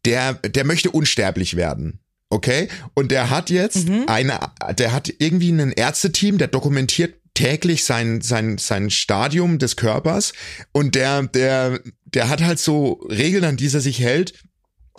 [0.03, 1.99] der, der möchte unsterblich werden.
[2.29, 2.67] Okay?
[2.93, 4.03] Und der hat jetzt Mhm.
[4.07, 4.39] eine,
[4.77, 10.33] der hat irgendwie ein Ärzteteam, der dokumentiert täglich sein, sein, sein Stadium des Körpers
[10.71, 14.33] und der, der, der hat halt so Regeln, an die er sich hält.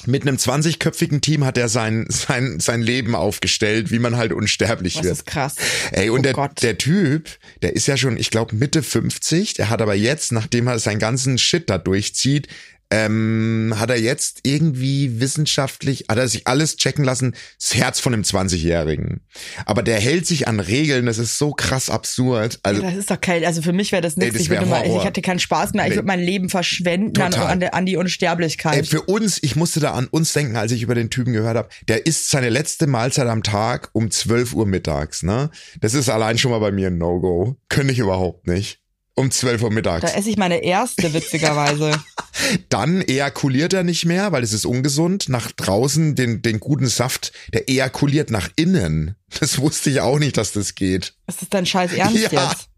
[0.04, 4.94] Mit einem 20-köpfigen Team hat er sein, sein, sein Leben aufgestellt, wie man halt unsterblich
[4.94, 5.12] das wird.
[5.14, 5.54] ist krass.
[5.90, 6.62] Ey, und oh der, Gott.
[6.62, 7.30] der Typ,
[7.62, 10.98] der ist ja schon, ich glaube, Mitte 50, der hat aber jetzt, nachdem er seinen
[10.98, 12.48] ganzen Shit da durchzieht,
[12.90, 18.12] ähm, hat er jetzt irgendwie wissenschaftlich, hat er sich alles checken lassen, das Herz von
[18.14, 19.20] einem 20-Jährigen.
[19.64, 22.60] Aber der hält sich an Regeln, das ist so krass absurd.
[22.62, 24.34] Also, das ist doch kein, also für mich wäre das nichts.
[24.34, 25.84] das Ich, würde mal, ich hätte keinen Spaß mehr.
[25.84, 25.96] Ich Nee.
[25.96, 27.50] würde mein Leben verschwenden an, Total.
[27.50, 28.76] an, an die Unsterblichkeit.
[28.76, 31.56] ey, für uns, ich musste da an uns denken, als ich über den Typen gehört
[31.56, 35.50] habe, der isst seine letzte Mahlzeit am Tag um 12 Uhr mittags, ne?
[35.80, 37.56] Das ist allein schon mal bei mir ein No-Go.
[37.68, 38.80] Könnte ich überhaupt nicht.
[39.18, 40.12] Um 12 Uhr mittags.
[40.12, 41.90] da esse ich meine erste, witzigerweise.
[42.68, 45.30] Dann ejakuliert er nicht mehr, weil es ist ungesund.
[45.30, 49.16] Nach draußen den, den guten Saft, der ejakuliert nach innen.
[49.40, 51.14] Das wusste ich auch nicht, dass das geht.
[51.26, 52.68] ist das dein scheiß Ernst jetzt?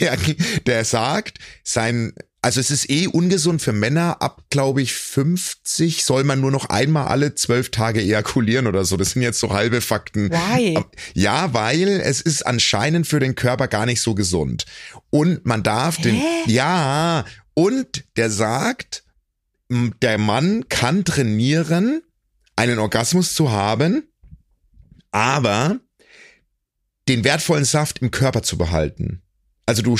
[0.00, 0.16] der,
[0.66, 4.20] der sagt, sein, also es ist eh ungesund für Männer.
[4.20, 8.96] Ab, glaube ich, 50 soll man nur noch einmal alle zwölf Tage ejakulieren oder so.
[8.96, 10.28] Das sind jetzt so halbe Fakten.
[10.30, 10.76] Why?
[11.14, 14.66] Ja, weil es ist anscheinend für den Körper gar nicht so gesund.
[15.10, 17.24] Und man darf den, ja,
[17.54, 19.04] und der sagt,
[19.70, 22.02] der Mann kann trainieren,
[22.56, 24.02] einen Orgasmus zu haben,
[25.12, 25.78] aber
[27.08, 29.22] den wertvollen Saft im Körper zu behalten.
[29.64, 29.96] Also du,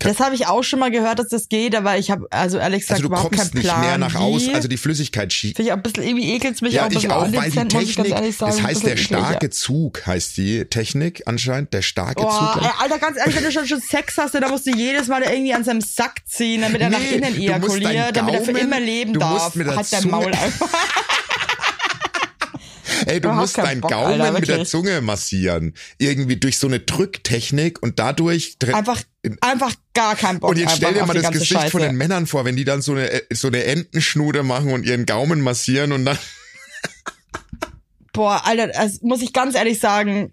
[0.00, 2.80] Das habe ich auch schon mal gehört, dass das geht, aber ich habe also ehrlich
[2.80, 3.80] gesagt also du überhaupt kommst keinen nicht Plan.
[3.80, 5.56] mehr nach außen, also die Flüssigkeit schießt.
[5.56, 7.68] Finde ich auch ein bisschen, irgendwie ekelt's mich Ja, auch ein ich auch, weil die
[7.68, 8.26] Technik, sagen.
[8.26, 9.50] es heißt der bisschen eklig, starke ja.
[9.50, 12.62] Zug, heißt die Technik anscheinend, der starke Oh, Zug.
[12.80, 15.54] Alter, ganz ehrlich, wenn du schon, schon Sex hast, dann musst du jedes Mal irgendwie
[15.54, 18.40] an seinem Sack ziehen, damit er nach Nee, innen du musst deinen ejakuliert, damit er
[18.42, 19.54] für immer leben du darf.
[19.54, 20.68] Hat dein Maul einfach.
[23.06, 24.64] Ey, du Überhaupt musst deinen Bock, Gaumen Alter, mit der.
[24.64, 25.74] Zunge massieren.
[25.98, 28.56] Irgendwie durch so eine Drücktechnik und dadurch.
[28.72, 29.00] Einfach,
[29.40, 30.50] einfach gar kein Bock.
[30.50, 31.70] und jetzt stell dir mal die das Gesicht Scheiße.
[31.70, 34.84] von den Männern vor, wenn die dann so eine, äh, so eine Entenschnude machen und
[34.84, 36.18] ihren Gaumen massieren und dann.
[38.12, 40.32] Boah, Alter, das muss ich ganz ehrlich sagen,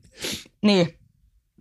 [0.62, 0.96] nee,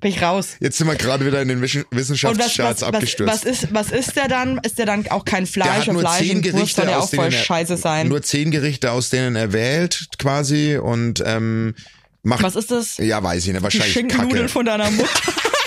[0.01, 0.57] bin ich raus.
[0.61, 3.33] Jetzt sind wir gerade wieder in den Wissenschaftscharts abgestürzt.
[3.33, 4.59] was ist, was ist der dann?
[4.59, 7.05] Ist der dann auch kein der Fleisch hat und nur Fleisch zehn Wurst Gerichte aus
[7.05, 8.09] auch voll denen er, scheiße sein.
[8.09, 11.75] Nur zehn Gerichte aus denen er wählt, quasi und ähm,
[12.23, 12.43] macht.
[12.43, 12.97] was ist das?
[12.99, 13.59] Ja, weiß ich nicht.
[13.59, 14.49] Die Wahrscheinlich Schinkennudeln Kacke.
[14.49, 15.11] von deiner Mutter.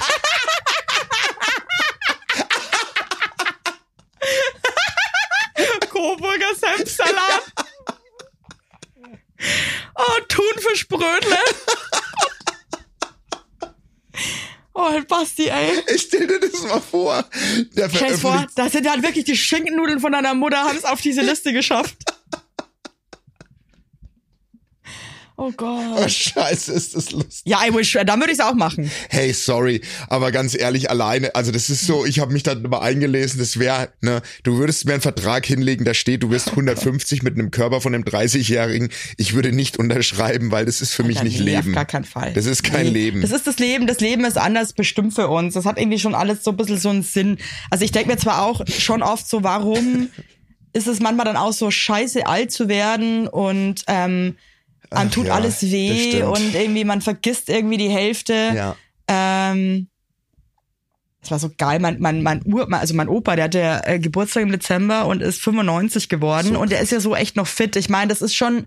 [10.88, 11.38] Thunfischbrötle.
[14.74, 15.84] Oh, Basti, ey.
[15.94, 17.26] Ich stell dir das mal vor.
[17.76, 20.78] Der Stell dir vor, veröffentlicht da sind halt wirklich die Schinkennudeln von deiner Mutter, haben
[20.78, 21.98] es auf diese Liste geschafft.
[25.42, 26.12] Oh Oh, Gott.
[26.12, 27.42] scheiße, ist das lustig.
[27.46, 28.92] Ja, I wish, dann würde ich es auch machen.
[29.10, 32.80] Hey, sorry, aber ganz ehrlich, alleine, also das ist so, ich habe mich dann mal
[32.82, 37.24] eingelesen, das wäre, ne, du würdest mir einen Vertrag hinlegen, da steht, du wirst 150
[37.24, 38.90] mit einem Körper von einem 30-Jährigen.
[39.18, 41.70] Ich würde nicht unterschreiben, weil das ist für mich Alter, nicht nee, Leben.
[41.70, 42.34] Auf gar keinen Fall.
[42.34, 43.22] Das ist kein Leben.
[43.22, 43.88] Das ist das Leben.
[43.88, 45.56] Das Leben ist anders bestimmt für uns.
[45.56, 47.38] Das hat irgendwie schon alles so ein bisschen so einen Sinn.
[47.72, 50.10] Also ich denke mir zwar auch schon oft so, warum
[50.74, 54.36] ist es manchmal dann auch so scheiße alt zu werden und ähm,
[54.92, 58.34] Ach tut ja, alles weh und irgendwie man vergisst irgendwie die Hälfte.
[58.56, 58.76] ja.
[59.08, 59.88] Ähm,
[61.22, 61.80] das war so geil.
[61.80, 65.40] Mein, mein, mein Ur, also mein Opa, der hatte äh, Geburtstag im Dezember und ist
[65.42, 67.76] 95 geworden So und der ist ja so echt noch fit.
[67.76, 68.66] Ich meine, das ist schon,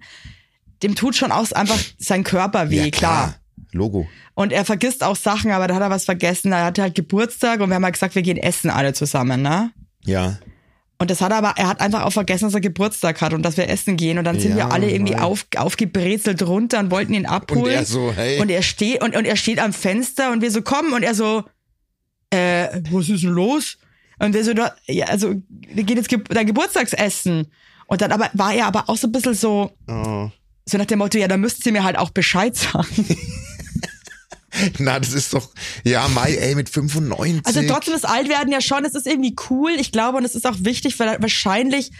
[0.83, 3.35] dem tut schon auch einfach sein Körper weh, ja, klar.
[3.73, 4.07] Logo.
[4.35, 6.53] Und er vergisst auch Sachen, aber da hat er was vergessen.
[6.53, 9.73] Er hatte halt Geburtstag und wir haben halt gesagt, wir gehen essen alle zusammen, ne?
[10.05, 10.39] Ja.
[10.99, 13.43] Und das hat er aber, er hat einfach auch vergessen, dass er Geburtstag hat und
[13.43, 14.17] dass wir essen gehen.
[14.19, 17.65] Und dann sind Ja, wir alle irgendwie auf, aufgebrezelt runter und wollten ihn abholen.
[17.65, 18.41] Und er so, hey.
[18.41, 21.15] Und er steht, und, und er steht am Fenster und wir so kommen und er
[21.15, 21.43] so,
[22.31, 23.77] äh, was ist denn los?
[24.21, 24.53] Und wir so,
[24.87, 27.49] ja, also, wir gehen jetzt Ge dein Geburtstagsessen.
[27.87, 30.31] Und dann aber, war er aber auch so ein bisschen so, Oh.
[30.65, 32.87] so nach dem Motto, ja, da müsst ihr mir halt auch Bescheid sagen.
[34.79, 35.51] Na, das ist doch,
[35.85, 37.43] ja, Mai, ey, mit 95.
[37.45, 39.73] Also trotzdem das Altwerden ja schon, es ist irgendwie cool.
[39.79, 41.91] Ich glaube, und es ist auch wichtig, weil wahrscheinlich,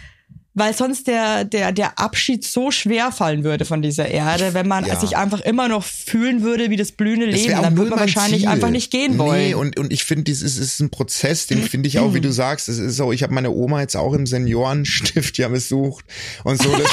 [0.57, 4.85] weil sonst der, der, der Abschied so schwer fallen würde von dieser Erde, wenn man
[4.87, 5.01] Ja.
[5.01, 8.43] sich einfach immer noch fühlen würde wie das blühende Das Leben, dann würde man wahrscheinlich
[8.43, 8.49] Ziel.
[8.49, 9.41] einfach nicht gehen wollen.
[9.49, 12.33] Nee, und, und ich finde, dieses ist ein Prozess, den finde ich auch, wie du
[12.33, 16.05] sagst, es ist so, ich habe meine Oma jetzt auch im Seniorenstift ja besucht
[16.45, 16.71] und so.
[16.79, 16.91] Das,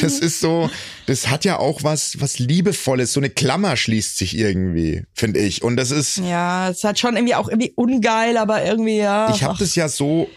[0.00, 0.70] das ist so,
[1.06, 5.62] das hat ja auch was, was Liebevolles, so eine Klammer schließt sich irgendwie, finde ich.
[5.62, 9.32] Und das ist, ja, es hat schon irgendwie auch irgendwie ungeil, aber irgendwie ja.
[9.34, 10.28] ich habe das ja so,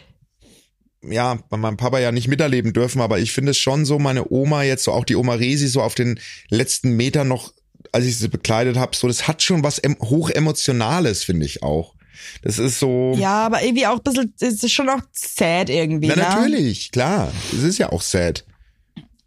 [1.03, 4.31] ja, bei meinem Papa ja nicht miterleben dürfen, aber ich finde es schon so, meine
[4.31, 7.53] Oma jetzt, so auch die Oma Resi, so auf den letzten Metern noch,
[7.91, 11.95] als ich sie bekleidet habe, so, das hat schon was em hochemotionales, finde ich auch.
[12.43, 13.15] Das ist so.
[13.17, 16.07] Ja, aber irgendwie auch ein bisschen, es ist schon auch sad irgendwie.
[16.07, 16.21] Na, ne?
[16.21, 17.31] natürlich, klar.
[17.51, 18.45] Es ist ja auch sad.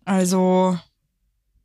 [0.04, 0.78] Also,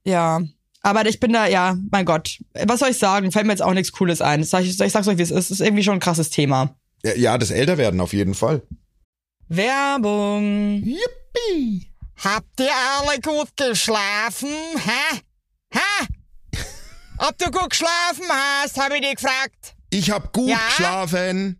[0.03, 0.41] ja.
[0.81, 2.39] Aber ich bin da, ja, mein Gott.
[2.65, 3.31] Was soll ich sagen?
[3.31, 4.43] Fällt mir jetzt auch nichts Cooles ein.
[4.43, 5.45] Sag ich, ich sag's euch, wie es ist.
[5.45, 6.73] Es ist irgendwie schon ein krasses Thema.
[7.03, 8.61] Ja, das Älterwerden auf jeden Fall.
[9.49, 10.83] Werbung.
[10.83, 11.87] Yippie.
[12.23, 14.49] Habt ihr alle gut geschlafen?
[14.75, 15.19] Hä?
[15.73, 16.07] Hä?
[17.17, 19.75] Ob du gut geschlafen hast, habe ich dich gefragt.
[19.89, 20.59] Ich hab gut Ja?
[20.67, 21.59] geschlafen.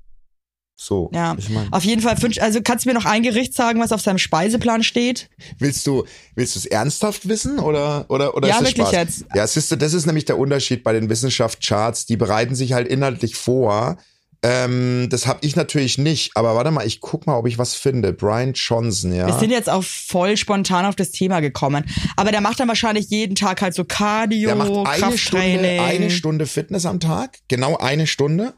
[0.83, 1.11] So.
[1.13, 2.17] Ja, Ich mein, auf jeden Fall.
[2.17, 5.29] fünf- Also kannst du mir noch ein Gericht sagen, was auf seinem Speiseplan steht?
[5.59, 8.93] willst du, willst du es ernsthaft wissen oder, oder, oder Ja, ist das wirklich Spaß?
[8.95, 9.25] jetzt.
[9.35, 12.07] Ja, es ist, das ist nämlich der Unterschied bei den Wissenschaftscharts.
[12.07, 13.97] Die bereiten sich halt inhaltlich vor.
[14.43, 16.31] Ähm, das habe ich natürlich nicht.
[16.33, 18.11] Aber warte mal, ich guck mal, ob ich was finde.
[18.11, 19.27] Brian Johnson, ja.
[19.27, 21.85] Wir sind jetzt auch voll spontan auf das Thema gekommen.
[22.15, 25.79] Aber der macht dann wahrscheinlich jeden Tag halt so Cardio, Der macht eine Stunde, Krafttraining.
[25.79, 27.37] eine Stunde Fitness am Tag.
[27.49, 28.55] Genau eine Stunde.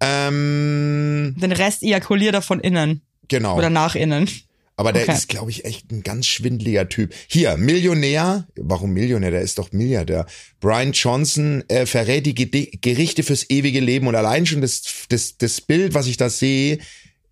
[0.00, 3.56] Ähm, Den Rest ejakuliert er von innen genau.
[3.56, 4.28] oder nach innen.
[4.76, 5.12] Aber der Okay.
[5.12, 7.12] ist, glaube ich, echt ein ganz schwindeliger Typ.
[7.26, 8.46] Hier, Millionär.
[8.54, 9.32] Warum Millionär?
[9.32, 10.24] Der ist doch Milliardär.
[10.60, 14.06] Brian Johnson äh, verrät die Gede Gerichte fürs ewige Leben.
[14.06, 16.78] Und allein schon das, das, das Bild, was ich da sehe,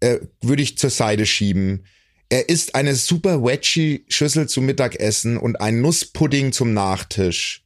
[0.00, 1.84] äh, würde ich zur Seite schieben.
[2.30, 7.62] Er isst eine super Wedgie-Schüssel zum Mittagessen und ein Nusspudding zum Nachtisch.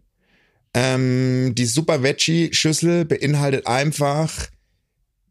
[0.75, 4.49] Ähm, die super Veggie-Schüssel beinhaltet einfach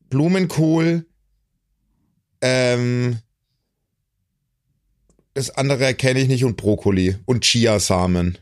[0.09, 1.05] Blumenkohl,
[2.41, 3.19] ähm,
[5.33, 8.37] das andere erkenne ich nicht und Brokkoli und Chiasamen.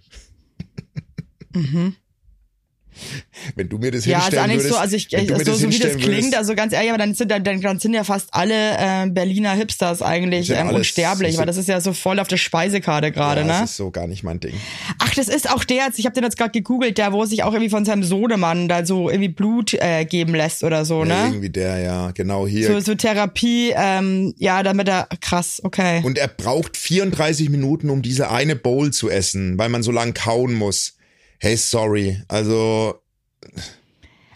[3.56, 5.54] Wenn du mir das Ja, ist hinstellen nicht würdest, so, also ich, du mir so,
[5.54, 8.04] so wie das klingt, würdest, also ganz ehrlich, aber dann sind, dann, dann sind ja
[8.04, 11.80] fast alle äh, Berliner Hipsters eigentlich Ja, ähm, alles- unsterblich, das weil das ist ja
[11.82, 13.54] so voll auf der Speisekarte gerade, ja, ne?
[13.62, 14.54] Das ist so gar nicht mein Ding.
[15.00, 17.54] Ach, das ist auch der, ich habe den jetzt gerade gegoogelt, der, wo sich auch
[17.54, 21.28] irgendwie von seinem Sohnemann da so irgendwie Blut äh, geben lässt oder so, Ja, ne?
[21.28, 22.68] irgendwie der, ja, genau hier.
[22.68, 26.02] So, so Therapie, ähm, ja, damit er, krass, okay.
[26.04, 30.14] Und er braucht 34 Minuten, um diese eine Bowl zu essen, weil man so lang
[30.14, 30.97] kauen muss.
[31.40, 32.22] Hey, sorry.
[32.28, 33.02] Also,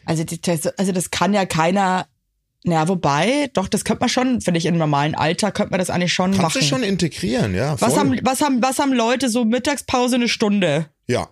[0.06, 2.08] Also, die, das, also das kann ja keiner,
[2.64, 5.90] naja, wobei, doch, das könnte man schon, finde ich, im normalen Alter könnte man das
[5.90, 6.60] eigentlich schon kannst machen.
[6.62, 7.78] du schon integrieren, ja.
[7.78, 7.88] Voll.
[7.88, 10.88] was haben, was haben, was haben Leute so Mittagspause eine Stunde?
[11.08, 11.30] Ja.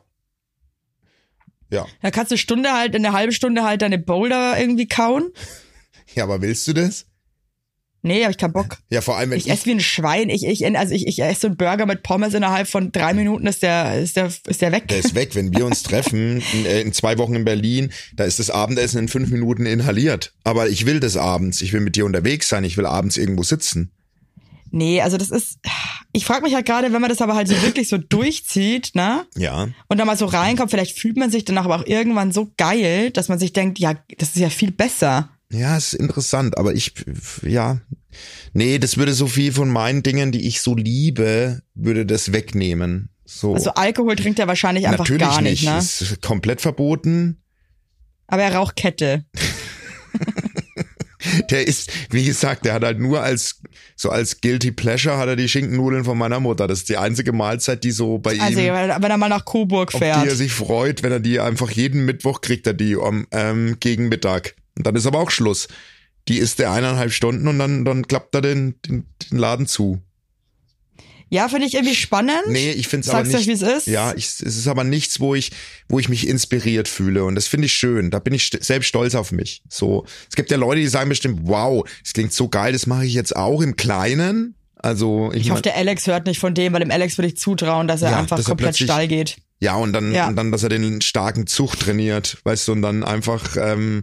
[1.72, 1.86] Ja.
[2.02, 5.32] Da kannst du eine Stunde halt, in einer halben Stunde halt deine Boulder irgendwie kauen.
[6.16, 7.06] Ja, aber willst du das?
[8.02, 8.78] Nee, hab ich keinen Bock.
[8.90, 10.30] Ja, vor allem, wenn Ich esse wie ein Schwein.
[10.30, 13.46] Ich, ich, also ich, ich esse so einen Burger mit Pommes innerhalb von drei Minuten
[13.46, 14.88] ist der, ist der, ist der weg.
[14.88, 15.36] Der ist weg.
[15.36, 19.00] Wenn wir uns treffen, in, äh, in zwei Wochen in Berlin, da ist das Abendessen
[19.00, 20.34] in fünf Minuten inhaliert.
[20.44, 21.62] Aber ich will das abends.
[21.62, 22.64] Ich will mit dir unterwegs sein.
[22.64, 23.92] Ich will abends irgendwo sitzen.
[24.72, 25.60] Nee, also das ist,
[26.14, 29.26] ich frage mich halt gerade, wenn man das aber halt so wirklich so durchzieht, ne?
[29.36, 29.68] Ja.
[29.88, 33.12] Und dann mal so reinkommt, vielleicht fühlt man sich danach aber auch irgendwann so geil,
[33.12, 35.30] dass man sich denkt, ja, das ist ja viel besser.
[35.52, 36.58] Ja, ist interessant.
[36.58, 36.94] Aber ich,
[37.44, 37.80] ja.
[38.54, 43.10] Nee, das würde so viel von meinen Dingen, die ich so liebe, würde das wegnehmen.
[43.26, 43.54] So.
[43.54, 45.78] Also Alkohol trinkt er wahrscheinlich einfach Natürlich gar nicht, ne?
[45.78, 47.42] Ist komplett verboten.
[48.28, 49.26] Aber er raucht Kette.
[51.50, 53.62] Der ist, wie gesagt, der hat halt nur als,
[53.96, 56.66] so als Guilty Pleasure hat er die Schinkennudeln von meiner Mutter.
[56.66, 59.94] Das ist die einzige Mahlzeit, die so bei Also ihm, wenn er mal nach Coburg
[59.94, 60.38] auf die er fährt.
[60.38, 64.56] sich freut, wenn er die einfach jeden Mittwoch kriegt er die um, ähm, gegen Mittag.
[64.80, 65.68] Und dann ist aber auch Schluss.
[66.28, 70.02] Die isst er eineinhalb Stunden und dann, dann klappt er den, den, den Laden zu.
[71.32, 72.42] Ja, finde ich irgendwie spannend.
[72.48, 73.36] Nee, ich finde es aber nicht.
[73.38, 73.86] euch, wie es ist?
[73.86, 75.52] Ja, ich, es ist aber nichts, wo ich,
[75.88, 77.24] wo ich mich inspiriert fühle.
[77.24, 78.10] Und das finde ich schön.
[78.10, 79.62] Da bin ich st selbst stolz auf mich.
[79.70, 83.06] So, es gibt ja Leute, die sagen bestimmt, wow, das klingt so geil, das mache
[83.06, 84.56] ich jetzt auch im Kleinen.
[84.76, 87.38] Also ich, Ich hoffe, der Alex hört nicht von dem, weil dem Alex würde ich
[87.38, 89.38] zutrauen, dass er Ja, einfach dass er komplett steil geht.
[89.60, 90.30] ja und dann Ja.
[90.30, 94.02] und dann, dass er den starken Zug trainiert, weißt du, und dann einfach ähm,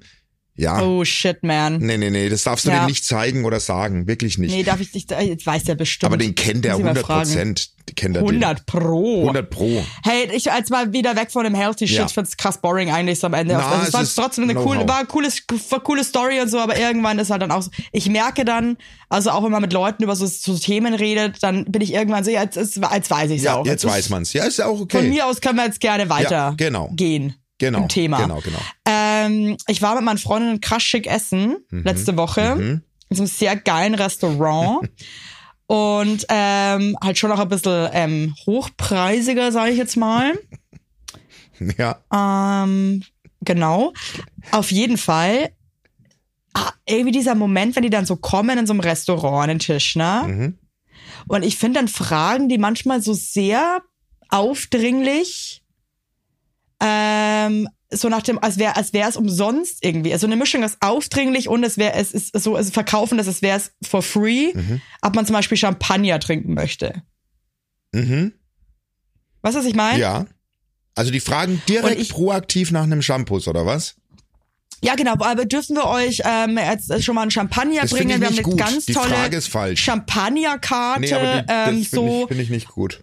[0.56, 0.82] ja.
[0.82, 1.78] Oh shit, man.
[1.78, 2.80] Nee, nee, nee, das darfst du Ja.
[2.80, 4.50] dem nicht zeigen oder sagen, wirklich nicht.
[4.54, 6.12] Nee, darf ich nicht, jetzt weiß der bestimmt.
[6.12, 7.28] aber den kennt er Muss ich mal 100 fragen.
[7.28, 7.70] Prozent.
[7.94, 9.16] Kennt er 100 Pro.
[9.18, 9.20] Den.
[9.28, 9.84] 100 Pro.
[10.02, 12.06] Hey, ich als mal wieder weg von dem Healthy Shit, Ja.
[12.06, 13.54] ich find's krass boring eigentlich so am Ende.
[13.54, 16.40] Na, also es es war trotzdem eine coole, war eine cooles, war eine coole Story
[16.40, 18.76] und so, aber irgendwann ist halt dann auch so, ich merke dann,
[19.08, 22.24] also auch wenn man mit Leuten über so, so Themen redet, dann bin ich irgendwann
[22.24, 23.64] so, ja, jetzt, ist, jetzt weiß ich's Ja, auch.
[23.66, 24.32] jetzt ist- weiß man's.
[24.32, 24.98] Ja, ist ja auch okay.
[24.98, 26.90] Von mir aus können wir jetzt gerne weiter Ja, genau.
[26.96, 27.34] gehen.
[27.58, 28.18] Genau, Im Thema.
[28.20, 28.58] genau, genau.
[28.86, 31.82] Ähm, ich war mit meinen Freundinnen krass schick essen Mhm.
[31.84, 34.88] letzte Woche in so einem sehr geilen Restaurant.
[35.68, 40.32] Und ähm, halt schon auch ein bisschen ähm, hochpreisiger, sage ich jetzt mal.
[41.78, 42.02] Ja.
[42.12, 43.02] Ähm,
[43.40, 43.94] genau.
[44.52, 45.52] Auf jeden Fall.
[46.52, 49.58] Ah, irgendwie dieser Moment, wenn die dann so kommen in so einem Restaurant an den
[49.60, 50.22] Tisch, ne?
[50.26, 50.58] Mhm.
[51.28, 53.80] Und ich finde dann Fragen, die manchmal so sehr
[54.28, 55.62] aufdringlich,
[56.80, 60.12] ähm, so nach dem, als wäre als wäre es umsonst irgendwie.
[60.12, 63.42] Also eine Mischung aus aufdringlich und es wäre, es ist so, es verkaufen, dass es
[63.42, 64.52] wäre es for free,
[65.02, 67.02] ob man zum Beispiel Champagner trinken möchte.
[67.92, 68.32] Mhm.
[69.42, 70.00] Weißt du, was ich meine?
[70.00, 70.26] Ja.
[70.96, 73.94] Also die fragen direkt ich- proaktiv nach einem Shampoos, oder was?
[74.82, 75.12] Ja, genau.
[75.12, 78.14] Aber dürfen wir euch ähm, jetzt schon mal einen Champagner Das finde bringen?
[78.16, 78.58] ich Wir haben eine gut.
[78.58, 79.28] ganz Die tolle
[79.72, 79.78] ist.
[79.78, 81.00] Champagnerkarte.
[81.00, 82.22] Nee, aber die, das ähm, finde so.
[82.22, 83.02] ich, find ich nicht gut.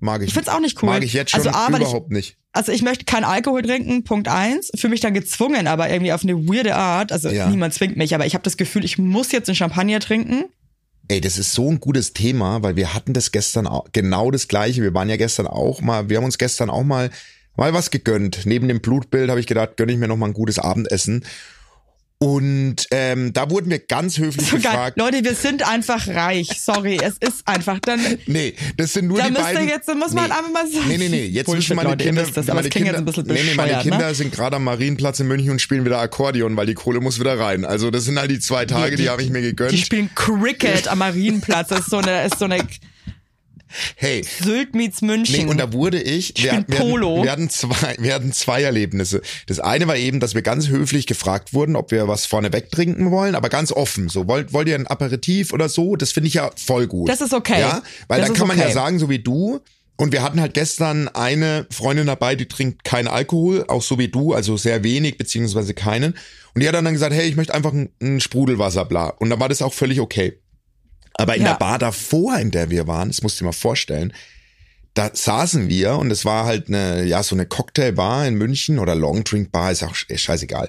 [0.00, 0.28] Mag ich.
[0.28, 0.88] Ich find's auch nicht cool.
[0.88, 2.36] Mag ich jetzt schon Also A, weil ich- überhaupt nicht.
[2.52, 4.70] Also ich möchte keinen Alkohol trinken, Punkt eins.
[4.74, 7.12] Für mich dann gezwungen, aber irgendwie auf eine weirde Art.
[7.12, 7.48] Also Ja.
[7.48, 10.44] niemand zwingt mich, aber ich habe das Gefühl, ich muss jetzt einen Champagner trinken.
[11.08, 14.48] Ey, das ist so ein gutes Thema, weil wir hatten das gestern auch, genau das
[14.48, 14.82] gleiche.
[14.82, 17.10] Wir waren ja gestern auch mal, wir haben uns gestern auch mal
[17.56, 18.46] mal was gegönnt.
[18.46, 21.24] Neben dem Blutbild habe ich gedacht, gönne ich mir noch mal ein gutes Abendessen.
[22.22, 24.62] Und ähm, da wurden wir ganz höflich So geil.
[24.62, 24.98] gefragt.
[24.98, 26.48] Leute, wir sind einfach reich.
[26.60, 27.98] Sorry, es ist einfach dann.
[28.26, 29.66] Nee, das sind nur Da die beiden.
[29.68, 30.84] jetzt- muss man einfach mal sagen.
[30.86, 33.26] Nee, nee, nee, jetzt Bullshit, müssen meine Leute, Kinder, das, meine Kinder, jetzt ein bisschen
[33.26, 34.14] nee, nee, meine bescheuert, Kinder ne?
[34.14, 37.38] sind gerade am Marienplatz in München und spielen wieder Akkordeon, weil die Kohle muss wieder
[37.38, 37.64] rein.
[37.64, 39.72] Also das sind halt die zwei Tage, die, habe ich mir gegönnt.
[39.72, 41.68] Die spielen Cricket am Marienplatz.
[41.68, 42.58] Das ist so eine, ist so eine
[43.96, 45.46] hey, Sylt meets München.
[45.46, 47.10] Nee, und da wurde ich, wir, spielen wir, Polo.
[47.10, 49.22] Hatten, wir, hatten zwei, wir hatten zwei Erlebnisse.
[49.46, 53.10] Das eine war eben, dass wir ganz höflich gefragt wurden, ob wir was vorne wegtrinken
[53.10, 54.08] wollen, aber ganz offen.
[54.08, 55.96] So, wollt, wollt ihr ein Aperitif oder so?
[55.96, 57.08] Das finde ich ja voll gut.
[57.08, 57.60] Das ist okay.
[57.60, 58.68] Ja, weil Das dann kann man okay.
[58.68, 59.60] ja sagen, so wie du.
[59.96, 64.08] Und wir hatten halt gestern eine Freundin dabei, die trinkt keinen Alkohol, auch so wie
[64.08, 66.14] du, also sehr wenig, beziehungsweise keinen.
[66.54, 69.08] Und die hat dann, dann gesagt, hey, ich möchte einfach ein, ein Sprudelwasser, bla.
[69.08, 70.38] Und dann war das auch völlig okay.
[71.20, 71.48] Aber in Ja.
[71.52, 74.12] der Bar davor, in der wir waren, das musst du dir mal vorstellen,
[74.94, 78.94] da saßen wir und es war halt eine, ja, so eine Cocktailbar in München oder
[78.94, 80.68] Longdrink-Bar, ist auch sch- scheißegal.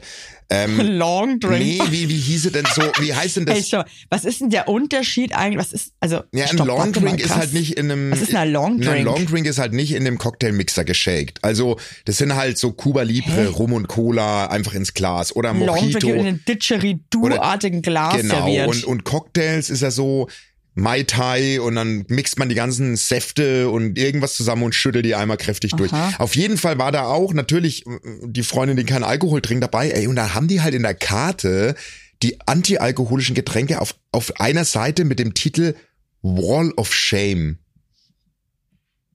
[0.49, 1.59] Ähm, Long Drink.
[1.59, 3.57] nee, wie, wie hieße denn so, wie heißt denn das?
[3.57, 5.57] Ey, schau, was ist denn der Unterschied eigentlich?
[5.59, 8.11] Was ist, also, Ja, ein stopp, warte Longdrink mal, ist halt nicht in einem.
[8.11, 8.97] Was ist ein Longdrink?
[8.97, 11.43] Ein Longdrink ist halt nicht in dem Cocktailmixer geshaked.
[11.43, 16.07] Also, das sind halt so Cuba Libre, Rum und Cola einfach ins Glas oder Mojito.
[16.09, 18.35] in einem Didgeridoo-artigen Glas Genau.
[18.35, 18.67] serviert.
[18.67, 20.27] Und, und Cocktails ist ja so
[20.73, 25.15] Mai Tai und dann mixt man die ganzen Säfte und irgendwas zusammen und schüttelt die
[25.15, 25.91] einmal kräftig durch.
[25.91, 26.13] Aha.
[26.19, 29.89] Auf jeden Fall war da auch natürlich äh, die Freundin, die keinen Alkohol trinkt, dabei.
[29.89, 31.75] Ey, und da haben die halt in der Karte
[32.23, 35.75] die antialkoholischen Getränke auf, auf einer Seite mit dem Titel
[36.21, 37.57] Wall of Shame.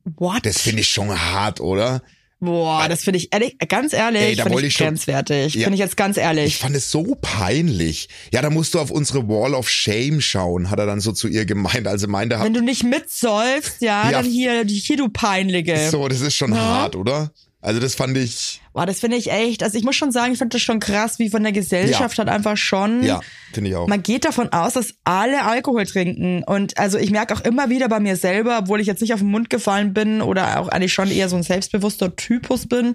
[0.04, 0.44] What?
[0.44, 2.02] Das finde ich schon hart, oder?
[2.38, 5.54] Boah, das finde ich ehrlich, ganz ehrlich, Ey, da finde wollte ich ich schon- grenzwertig.
[5.54, 5.62] Ja.
[5.64, 6.56] Finde ich jetzt ganz Ich ehrlich.
[6.58, 8.08] fand es so peinlich.
[8.30, 11.28] Ja, da musst du auf unsere Wall of Shame schauen, hat er dann so zu
[11.28, 11.86] ihr gemeint.
[11.88, 14.22] Also meinte, Wenn du nicht mitsäufst, ja, Ja.
[14.22, 15.88] dann hier, hier du Peinliche.
[15.90, 17.32] so, das ist schon hart, oder?
[17.66, 20.38] Also das fand ich, Boah, das finde ich echt, also ich muss schon sagen, ich
[20.38, 23.02] finde das schon krass, wie von der Gesellschaft halt einfach schon.
[23.02, 23.20] ja,
[23.52, 23.88] finde ich auch.
[23.88, 26.44] Man geht davon aus, dass alle Alkohol trinken.
[26.44, 29.18] Und also ich merke auch immer wieder bei mir selber, obwohl ich jetzt nicht auf
[29.18, 32.94] den Mund gefallen bin oder auch eigentlich schon eher so ein selbstbewusster Typus bin,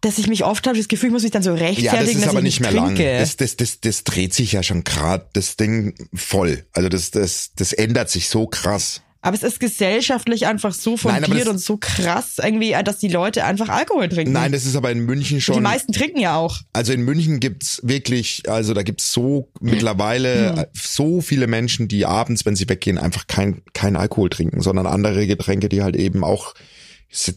[0.00, 2.08] dass ich mich oft habe, das Gefühl, ich muss mich dann so rechtfertigen, Ja, das
[2.08, 3.04] ist dass aber ich nicht nicht mehr trinke.
[3.10, 3.20] lang.
[3.20, 6.64] Das, das, das, das dreht sich ja schon grad das Ding voll.
[6.72, 9.02] Also das, das, das ändert sich so krass.
[9.20, 13.68] Aber es ist gesellschaftlich einfach so fundiert und so krass irgendwie, dass die Leute einfach
[13.68, 14.32] Alkohol trinken.
[14.32, 15.62] Nein, das ist aber in München die schon.
[15.62, 16.60] meisten trinken ja auch.
[16.72, 20.58] Also in München gibt's wirklich, also da gibt's so mittlerweile Hm.
[20.58, 24.86] äh, so viele Menschen, die abends, wenn sie weggehen, einfach kein, kein Alkohol trinken, sondern
[24.86, 26.54] andere Getränke, die halt eben auch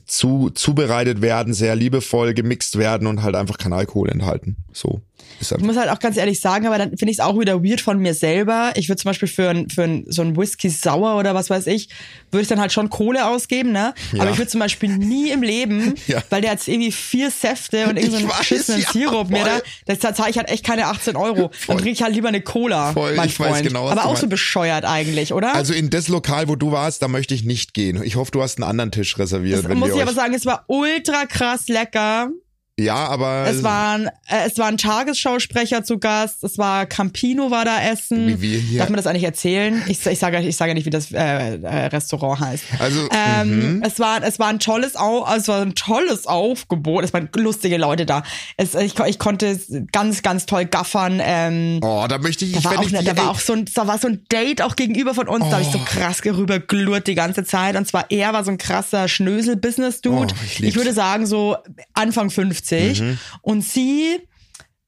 [0.05, 4.57] zu, zubereitet werden, sehr liebevoll gemixt werden und halt einfach kein Alkohol enthalten.
[4.73, 5.01] So
[5.39, 5.65] Ich einfach.
[5.65, 7.97] muss halt auch ganz ehrlich sagen, aber dann finde ich es auch wieder weird von
[7.97, 8.73] mir selber.
[8.75, 11.65] Ich würde zum Beispiel für ein, für ein, so ein Whisky sauer oder was weiß
[11.67, 11.89] ich,
[12.31, 13.93] würde ich dann halt schon Kohle ausgeben, ne?
[14.13, 14.21] Ja.
[14.21, 16.21] Aber ich würde zum Beispiel nie im Leben, Ja.
[16.29, 19.59] weil der jetzt irgendwie vier Säfte und Ich irgendeinen weiß, beschissenen ja, Sirup mir da,
[19.87, 21.47] das da zahle ich halt echt keine 18 Euro.
[21.47, 21.75] Dann Voll.
[21.77, 23.67] trinke ich halt lieber eine Cola, Voll, mein ich weiß Freund.
[23.67, 25.55] genau, was aber auch so bescheuert eigentlich, oder?
[25.55, 28.01] Also in das Lokal, wo du warst, da möchte ich nicht gehen.
[28.03, 29.65] Ich hoffe, du hast einen anderen Tisch reserviert.
[29.65, 32.29] das muss ich aber sagen, es war ultra krass lecker.
[32.83, 36.43] Ja, aber Es waren, äh, es waren Tagesschausprecher zu Gast.
[36.43, 38.27] Es war Campino war da essen.
[38.27, 38.79] Wie wir hier.
[38.79, 39.81] Darf man das eigentlich erzählen?
[39.87, 42.63] Ich, ich sage ich sage nicht, wie das äh, äh, Restaurant heißt.
[42.79, 47.03] Also, ähm, es war es war ein tolles Au es war ein tolles Aufgebot.
[47.03, 48.23] Es waren lustige Leute da.
[48.57, 49.59] Es, ich, ich konnte
[49.91, 51.21] ganz ganz toll gaffern.
[51.23, 53.53] Ähm, oh, da möchte ich, da ich war, auch, ich ne, da war auch so
[53.53, 55.85] ein, da war so ein Date auch gegenüber von uns, da habe ich so Oh.
[55.85, 57.75] krass rüberglurrt die ganze Zeit.
[57.75, 60.33] Und zwar er war so ein krasser Schnösel-Business-Dude.
[60.33, 60.73] Oh, ich ich.
[60.73, 60.79] Mhm.
[60.79, 61.57] würde sagen so
[61.93, 62.70] Anfang 50.
[63.41, 64.19] Und sie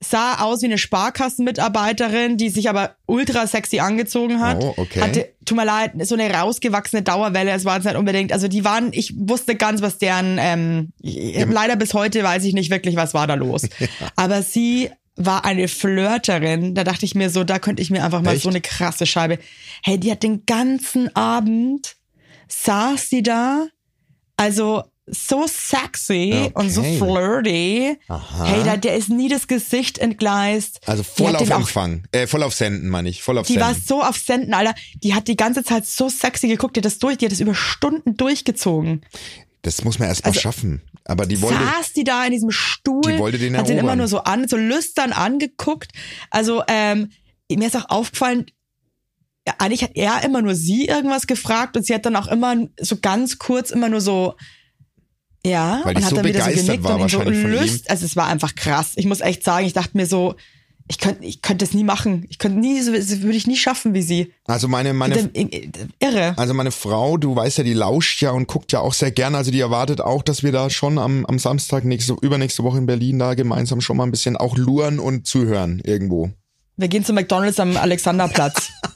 [0.04, 4.64] sah aus wie eine Sparkassenmitarbeiterin, die sich aber ultra sexy angezogen hat.
[4.64, 5.02] Oh, okay.
[5.02, 8.64] Hatte, tut mir leid, so eine rausgewachsene Dauerwelle, es war jetzt nicht unbedingt, also die
[8.64, 13.14] waren, ich wusste ganz, was deren, ähm, leider bis heute weiß ich nicht wirklich, was
[13.14, 13.64] war da los.
[14.16, 18.22] Aber sie war eine Flirterin, da dachte ich mir so, da könnte ich mir einfach
[18.22, 18.44] mal Echt?
[18.44, 19.38] so eine krasse Scheibe.
[19.84, 21.96] Hey, die hat den ganzen Abend,
[22.48, 23.68] saß sie da,
[24.38, 26.98] also so sexy und so Okay.
[26.98, 27.98] flirty.
[28.08, 28.46] Aha.
[28.46, 30.80] Hey, da, der ist nie das Gesicht entgleist.
[30.88, 32.04] also Die voll auf den auch Empfang.
[32.12, 33.22] Äh, voll auf Senden, meine ich.
[33.22, 33.68] Voll auf die Senden.
[33.68, 34.74] war so auf Senden, Alter.
[35.04, 37.42] Die hat die ganze Zeit so sexy geguckt, die hat das durch, die hat das
[37.42, 39.02] über Stunden durchgezogen.
[39.62, 40.82] Das muss man erst mal Also, schaffen.
[41.06, 41.58] Aber die wollte.
[41.60, 43.98] Saß die da in diesem Stuhl, Die wollte den hat den immer erobern.
[43.98, 45.92] nur so an, so lüstern angeguckt.
[46.30, 47.12] Also ähm,
[47.50, 48.46] mir ist auch aufgefallen,
[49.58, 52.98] eigentlich hat er immer nur sie irgendwas gefragt und sie hat dann auch immer so
[53.02, 54.36] ganz kurz immer nur so
[55.46, 57.54] ja Weil hat so dann wieder so begeistert genickt war und ihn so wahrscheinlich von
[57.54, 57.82] ihm.
[57.88, 58.94] Also es war einfach krass.
[58.96, 60.36] Ich muss echt sagen, ich dachte mir so,
[60.88, 62.26] ich könnte ich könnte das nie machen.
[62.30, 64.34] Ich könnte nie, so würde ich nie schaffen wie sie.
[64.46, 65.30] Also meine, meine,
[66.00, 66.34] Irre.
[66.38, 69.38] also meine Frau, du weißt ja, die lauscht ja und guckt ja auch sehr gerne.
[69.38, 72.86] Also die erwartet auch, dass wir da schon am, am Samstag nächste, übernächste Woche in
[72.86, 76.32] Berlin da gemeinsam schon mal ein bisschen auch luren und zuhören irgendwo.
[76.76, 78.72] Wir gehen zu McDonalds am Alexanderplatz.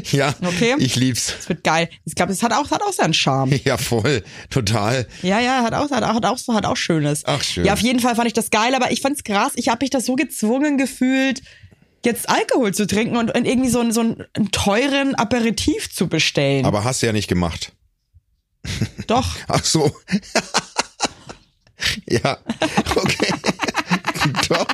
[0.12, 0.74] Ja, Okay.
[0.78, 1.34] ich lieb's.
[1.36, 1.88] Das wird geil.
[2.04, 3.52] Ich glaube, das hat auch, hat auch seinen Charme.
[3.64, 4.22] Ja, voll.
[4.50, 5.06] Total.
[5.22, 7.22] Ja, ja, hat auch, hat auch, hat auch, hat auch Schönes.
[7.26, 7.64] Ach, schön.
[7.64, 9.52] Ja, auf jeden Fall fand ich das geil, aber ich fand's krass.
[9.56, 11.42] Ich habe mich das so gezwungen gefühlt,
[12.04, 16.64] jetzt Alkohol zu trinken und, irgendwie so, einen- so einen teuren Aperitif zu bestellen.
[16.66, 17.72] Aber hast du ja nicht gemacht.
[19.06, 19.36] Doch.
[19.48, 19.94] Ach so.
[22.08, 22.38] ja,
[22.96, 23.32] okay.
[24.48, 24.66] Doch,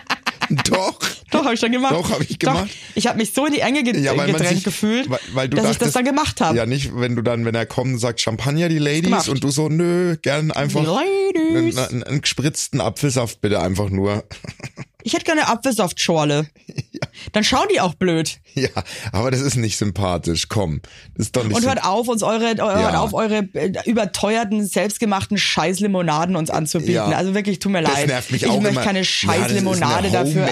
[0.64, 0.98] doch.
[1.30, 1.94] Doch, habe ich dann gemacht.
[1.94, 2.70] Doch, hab ich gemacht.
[2.94, 5.58] Ich habe mich so in die Enge ge Ja, gedrängt sich, gefühlt, weil, weil dass
[5.58, 6.56] ich dachtest, das dann gemacht habe.
[6.56, 9.68] Ja, nicht, wenn du dann, wenn er kommt, sagt Champagner die Ladies und du so,
[9.68, 14.24] nö, gern einfach einen, einen, einen gespritzten Apfelsaft bitte einfach nur.
[15.04, 16.48] Ich hätte gerne Apfelsaftschorle.
[17.32, 18.38] Dann schauen die auch blöd.
[18.54, 18.68] Ja,
[19.12, 20.48] aber das ist nicht sympathisch.
[20.48, 20.80] Komm,
[21.14, 22.98] das ist doch nicht Und hört auf, uns eure, hört Ja.
[23.00, 26.94] auf, eure äh, überteuerten, selbstgemachten Scheißlimonaden uns anzubieten.
[26.94, 27.04] Ja.
[27.06, 28.06] Also wirklich, tut mir Das leid.
[28.08, 28.82] nervt mich ich auch möchte immer.
[28.82, 30.48] keine Ja, Scheißlimonade das eine dafür.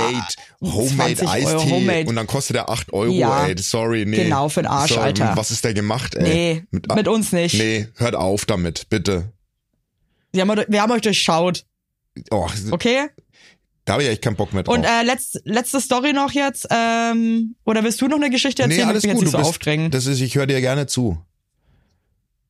[0.60, 1.30] Homemade, Homemade 20 Euro
[1.60, 2.08] Eistee Homemade.
[2.08, 3.46] und dann kostet er 8 Euro, Ja.
[3.46, 3.58] ey.
[3.58, 4.16] Sorry, nee.
[4.24, 5.32] Genau, für den Arsch, Sorry, Alter.
[5.36, 6.64] Was ist der gemacht, ey?
[6.70, 7.54] Nee, mit uns nicht.
[7.54, 9.32] Nee, hört auf damit, bitte.
[10.32, 11.64] Wir haben, wir haben euch durchschaut,
[12.30, 13.08] Oh, okay?
[13.86, 14.76] Da habe ich echt keinen Bock mehr drauf.
[14.76, 16.66] Und äh, letzt, letzte Story noch jetzt.
[16.70, 18.82] Ähm, oder willst du noch eine Geschichte erzählen?
[18.82, 19.20] nee, alles Ich gut.
[19.22, 19.90] jetzt Du so bist, aufdrängen.
[19.90, 21.18] das ist, ich höre dir gerne zu.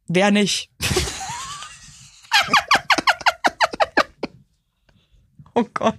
[0.08, 0.70] Wer nicht?
[5.54, 5.98] oh Gott.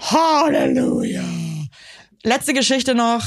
[0.00, 1.24] Halleluja.
[2.22, 3.24] Letzte Geschichte noch.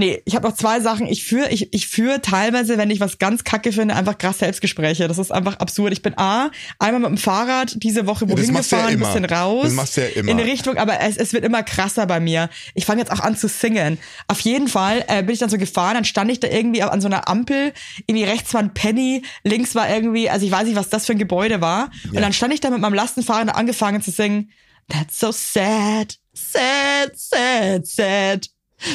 [0.00, 1.08] Nee, ich habe noch zwei Sachen.
[1.08, 5.08] Ich führe ich, ich führe teilweise, wenn ich was ganz kacke finde, einfach krass Selbstgespräche.
[5.08, 5.92] Das ist einfach absurd.
[5.92, 9.06] Ich bin A, einmal mit dem Fahrrad diese Woche Ja, wohin ja gefahren, immer.
[9.08, 9.64] bisschen raus.
[9.64, 10.30] Das machst du ja immer.
[10.30, 12.48] In eine Richtung, aber es, es wird immer krasser bei mir.
[12.74, 13.98] Ich fange jetzt auch an zu singen.
[14.28, 17.00] Auf jeden Fall äh, bin ich dann so gefahren, dann stand ich da irgendwie an
[17.00, 17.72] so einer Ampel,
[18.06, 21.12] irgendwie rechts war ein Penny, links war irgendwie, also ich weiß nicht, was das für
[21.12, 21.90] ein Gebäude war.
[22.06, 24.52] Und dann stand ich da mit meinem Lastenfahrrad und angefangen zu singen.
[24.88, 28.48] That's so sad, sad, sad, sad.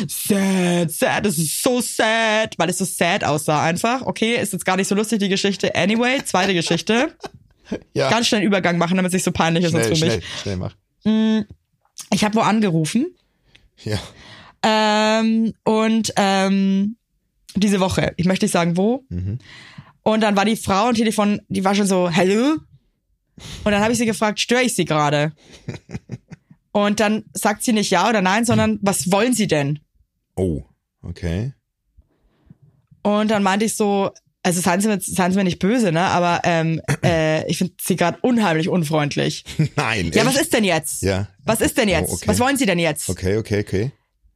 [0.08, 4.02] Sad, sad, das ist so sad, weil es so sad aussah einfach.
[4.04, 5.76] Okay, ist jetzt gar nicht so lustig, die Geschichte.
[5.76, 7.16] Anyway, zweite Geschichte.
[7.94, 10.06] Ja, Ganz schnell einen Übergang machen, damit es nicht so peinlich ist schnell, sonst für
[10.06, 10.26] schnell, mich.
[10.42, 10.76] schnell mach.
[12.12, 13.08] Ich habe wo angerufen
[13.84, 13.98] Ja.
[14.64, 16.98] ähm, und ähm,
[17.56, 19.06] diese Woche, ich möchte nicht sagen wo.
[20.04, 22.58] Und dann war die Frau am Telefon, die war schon so, hello?
[23.64, 25.32] Und dann habe ich sie gefragt, störe ich sie gerade?
[26.74, 29.80] Und dann sagt sie nicht ja oder nein, sondern was wollen sie denn?
[30.36, 30.64] Oh,
[31.04, 31.54] okay.
[33.04, 34.12] Und dann meinte ich so,
[34.42, 36.02] also seien Sie mir, seien sie mir nicht böse, ne?
[36.02, 39.46] Aber ähm, äh, ich finde sie gerade unheimlich unfreundlich.
[39.76, 40.12] Nein.
[40.14, 40.26] Ja, echt?
[40.26, 41.04] was ist denn jetzt?
[41.04, 41.30] Ja.
[41.46, 42.10] Was ist denn jetzt?
[42.10, 42.28] Oh, okay.
[42.28, 43.08] Was wollen Sie denn jetzt?
[43.08, 43.92] Okay, okay, okay.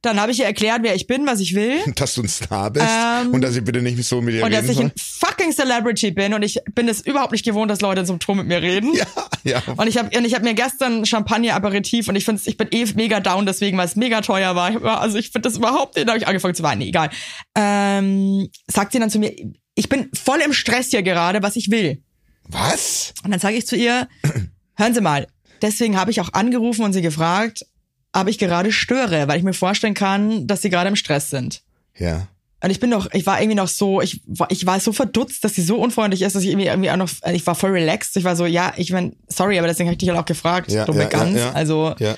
[0.08, 1.80] Dann habe ich ihr erklärt, wer ich bin, was ich will.
[1.95, 4.51] Dass du ein Star bist Ähm, und dass ich bitte nicht so mit dir Und
[4.51, 4.86] dass reden ich soll.
[4.86, 8.14] ein fucking Celebrity bin und ich bin es überhaupt nicht gewohnt, dass Leute in so
[8.14, 8.93] einem Ton mit mir reden.
[8.95, 9.05] Ja,
[9.43, 9.62] ja.
[9.76, 12.68] Und ich habe und ich hab mir gestern Champagner Aperitif und ich finde ich bin
[12.72, 14.72] eh mega down deswegen, weil es mega teuer war.
[14.72, 16.88] Ich, war- also ich finde das überhaupt nicht, da habe ich angefangen zu weinen, nee,
[16.89, 17.10] egal.
[17.55, 19.34] Ähm, sagt sie dann zu mir,
[19.76, 22.01] ich bin voll im Stress hier gerade, was ich will.
[22.47, 23.14] Was?
[23.24, 24.08] Und dann sage ich zu ihr,
[24.76, 25.28] hören Sie mal,
[25.62, 27.66] deswegen habe ich auch angerufen und sie gefragt,
[28.14, 31.62] ob ich gerade störe, weil ich mir vorstellen kann, dass sie gerade im Stress sind.
[31.97, 32.28] Ja.
[32.64, 35.43] Und ich bin doch, ich war irgendwie noch so, ich war, ich war so verdutzt,
[35.43, 38.18] dass sie so unfreundlich ist, dass ich irgendwie, irgendwie auch noch, ich war voll relaxed.
[38.18, 40.72] Ich war so, ja, ich mein, sorry, aber deswegen habe ich dich halt auch gefragt,
[40.72, 41.38] Ja, dumme ja, Gans.
[41.38, 41.51] ja.
[41.51, 42.16] Also Ja.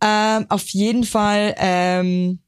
[0.00, 2.38] ähm, auf jeden Fall ähm,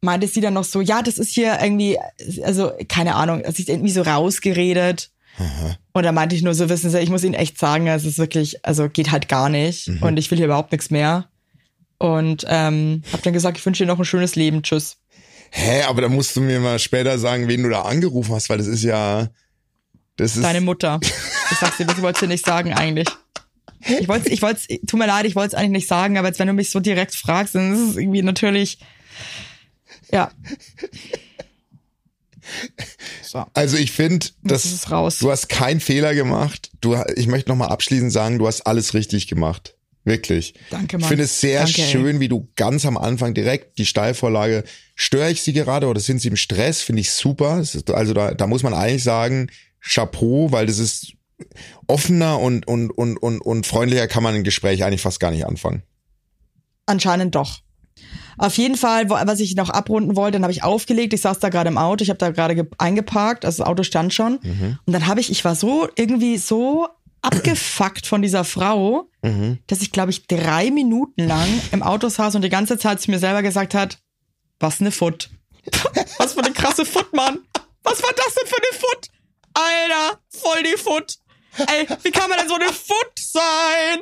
[0.00, 1.98] meinte sie dann noch so, ja, das ist hier irgendwie,
[2.42, 5.10] also keine Ahnung, es ist irgendwie so rausgeredet.
[5.92, 8.18] Und da meinte ich nur so, wissen Sie, ich muss Ihnen echt sagen, es ist
[8.18, 9.88] wirklich, also geht halt gar nicht.
[9.88, 10.02] Mhm.
[10.02, 11.28] Und ich will hier überhaupt nichts mehr.
[12.02, 14.96] Und ähm, habe dann gesagt, ich wünsche dir noch ein schönes Leben, tschüss.
[15.52, 18.58] Hä, aber da musst du mir mal später sagen, wen du da angerufen hast, weil
[18.58, 19.28] das ist ja.
[20.16, 20.42] Das ist.
[20.42, 20.98] Deine Mutter.
[21.00, 23.06] Ich sag's dir, das wolltest du nicht sagen eigentlich.
[24.00, 26.40] Ich wollte ich wollte tut mir leid, ich wollte es eigentlich nicht sagen, aber jetzt,
[26.40, 28.78] wenn du mich so direkt fragst, dann ist es irgendwie natürlich,
[30.10, 30.32] ja.
[33.22, 35.18] So, also ich finde, das das ist raus.
[35.20, 36.72] du hast keinen Fehler gemacht.
[36.80, 39.76] Du, ich möchte noch mal abschließend sagen, du hast alles richtig gemacht.
[40.04, 40.54] Wirklich.
[40.70, 41.08] Danke, Ich Mann.
[41.08, 41.88] finde es sehr Danke, ey.
[41.88, 44.64] schön, wie du ganz am Anfang direkt die Steilvorlage,
[44.96, 46.82] störe ich sie gerade oder sind sie im Stress?
[46.82, 47.62] Finde ich super.
[47.92, 49.48] Also da, da muss man eigentlich sagen,
[49.80, 51.12] Chapeau, weil das ist
[51.86, 55.46] offener und, und, und, und, und freundlicher kann man ein Gespräch eigentlich fast gar nicht
[55.46, 55.82] anfangen.
[56.86, 57.60] Anscheinend doch.
[58.38, 61.12] Auf jeden Fall, was ich noch abrunden wollte, dann habe ich aufgelegt.
[61.12, 63.82] Ich saß da gerade im Auto, ich habe da gerade ge- eingeparkt, also das Auto
[63.82, 64.38] stand schon.
[64.38, 66.88] Und dann habe ich, ich war so irgendwie so
[67.22, 69.08] abgefuckt von dieser Frau,
[69.68, 73.10] dass ich, glaube ich, drei Minuten lang im Auto saß und die ganze Zeit zu
[73.10, 73.98] mir selber gesagt hat,
[74.58, 75.30] was ne Foot.
[76.18, 77.38] Was für eine krasse Foot, Mann.
[77.84, 79.08] Was war das denn für eine Foot?
[79.54, 81.18] Alter, voll die Foot.
[81.56, 84.00] Ey, wie kann man denn so eine Foot sein?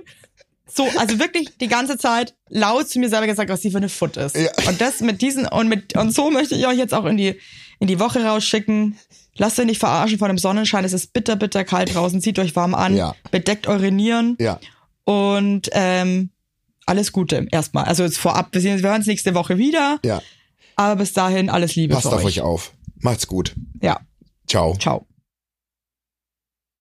[0.67, 3.89] So, also wirklich die ganze Zeit laut zu mir selber gesagt, was sie für eine
[3.89, 4.37] Foot ist.
[4.37, 4.51] Ja.
[4.69, 7.39] Und das mit diesen und mit und so möchte ich euch jetzt auch in die
[7.81, 8.99] in die Woche rausschicken.
[9.41, 10.85] Lasst euch nicht verarschen von dem Sonnenschein.
[10.85, 12.21] Es ist bitter, bitter kalt draußen.
[12.21, 12.95] Zieht euch warm an.
[12.95, 13.15] Ja.
[13.31, 14.37] Bedeckt eure Nieren.
[14.39, 14.61] Ja.
[15.05, 16.29] Und ähm,
[16.85, 17.85] alles Gute erstmal.
[17.87, 19.99] Also jetzt vorab, wir, sehen- wir hören uns nächste Woche wieder.
[20.05, 20.21] Ja.
[20.77, 22.25] Aber bis dahin alles Liebe Passt auf euch.
[22.25, 22.73] euch auf.
[23.01, 23.55] Macht's gut.
[23.81, 24.01] Ja,
[24.47, 24.77] Ciao.
[24.77, 25.07] ciao.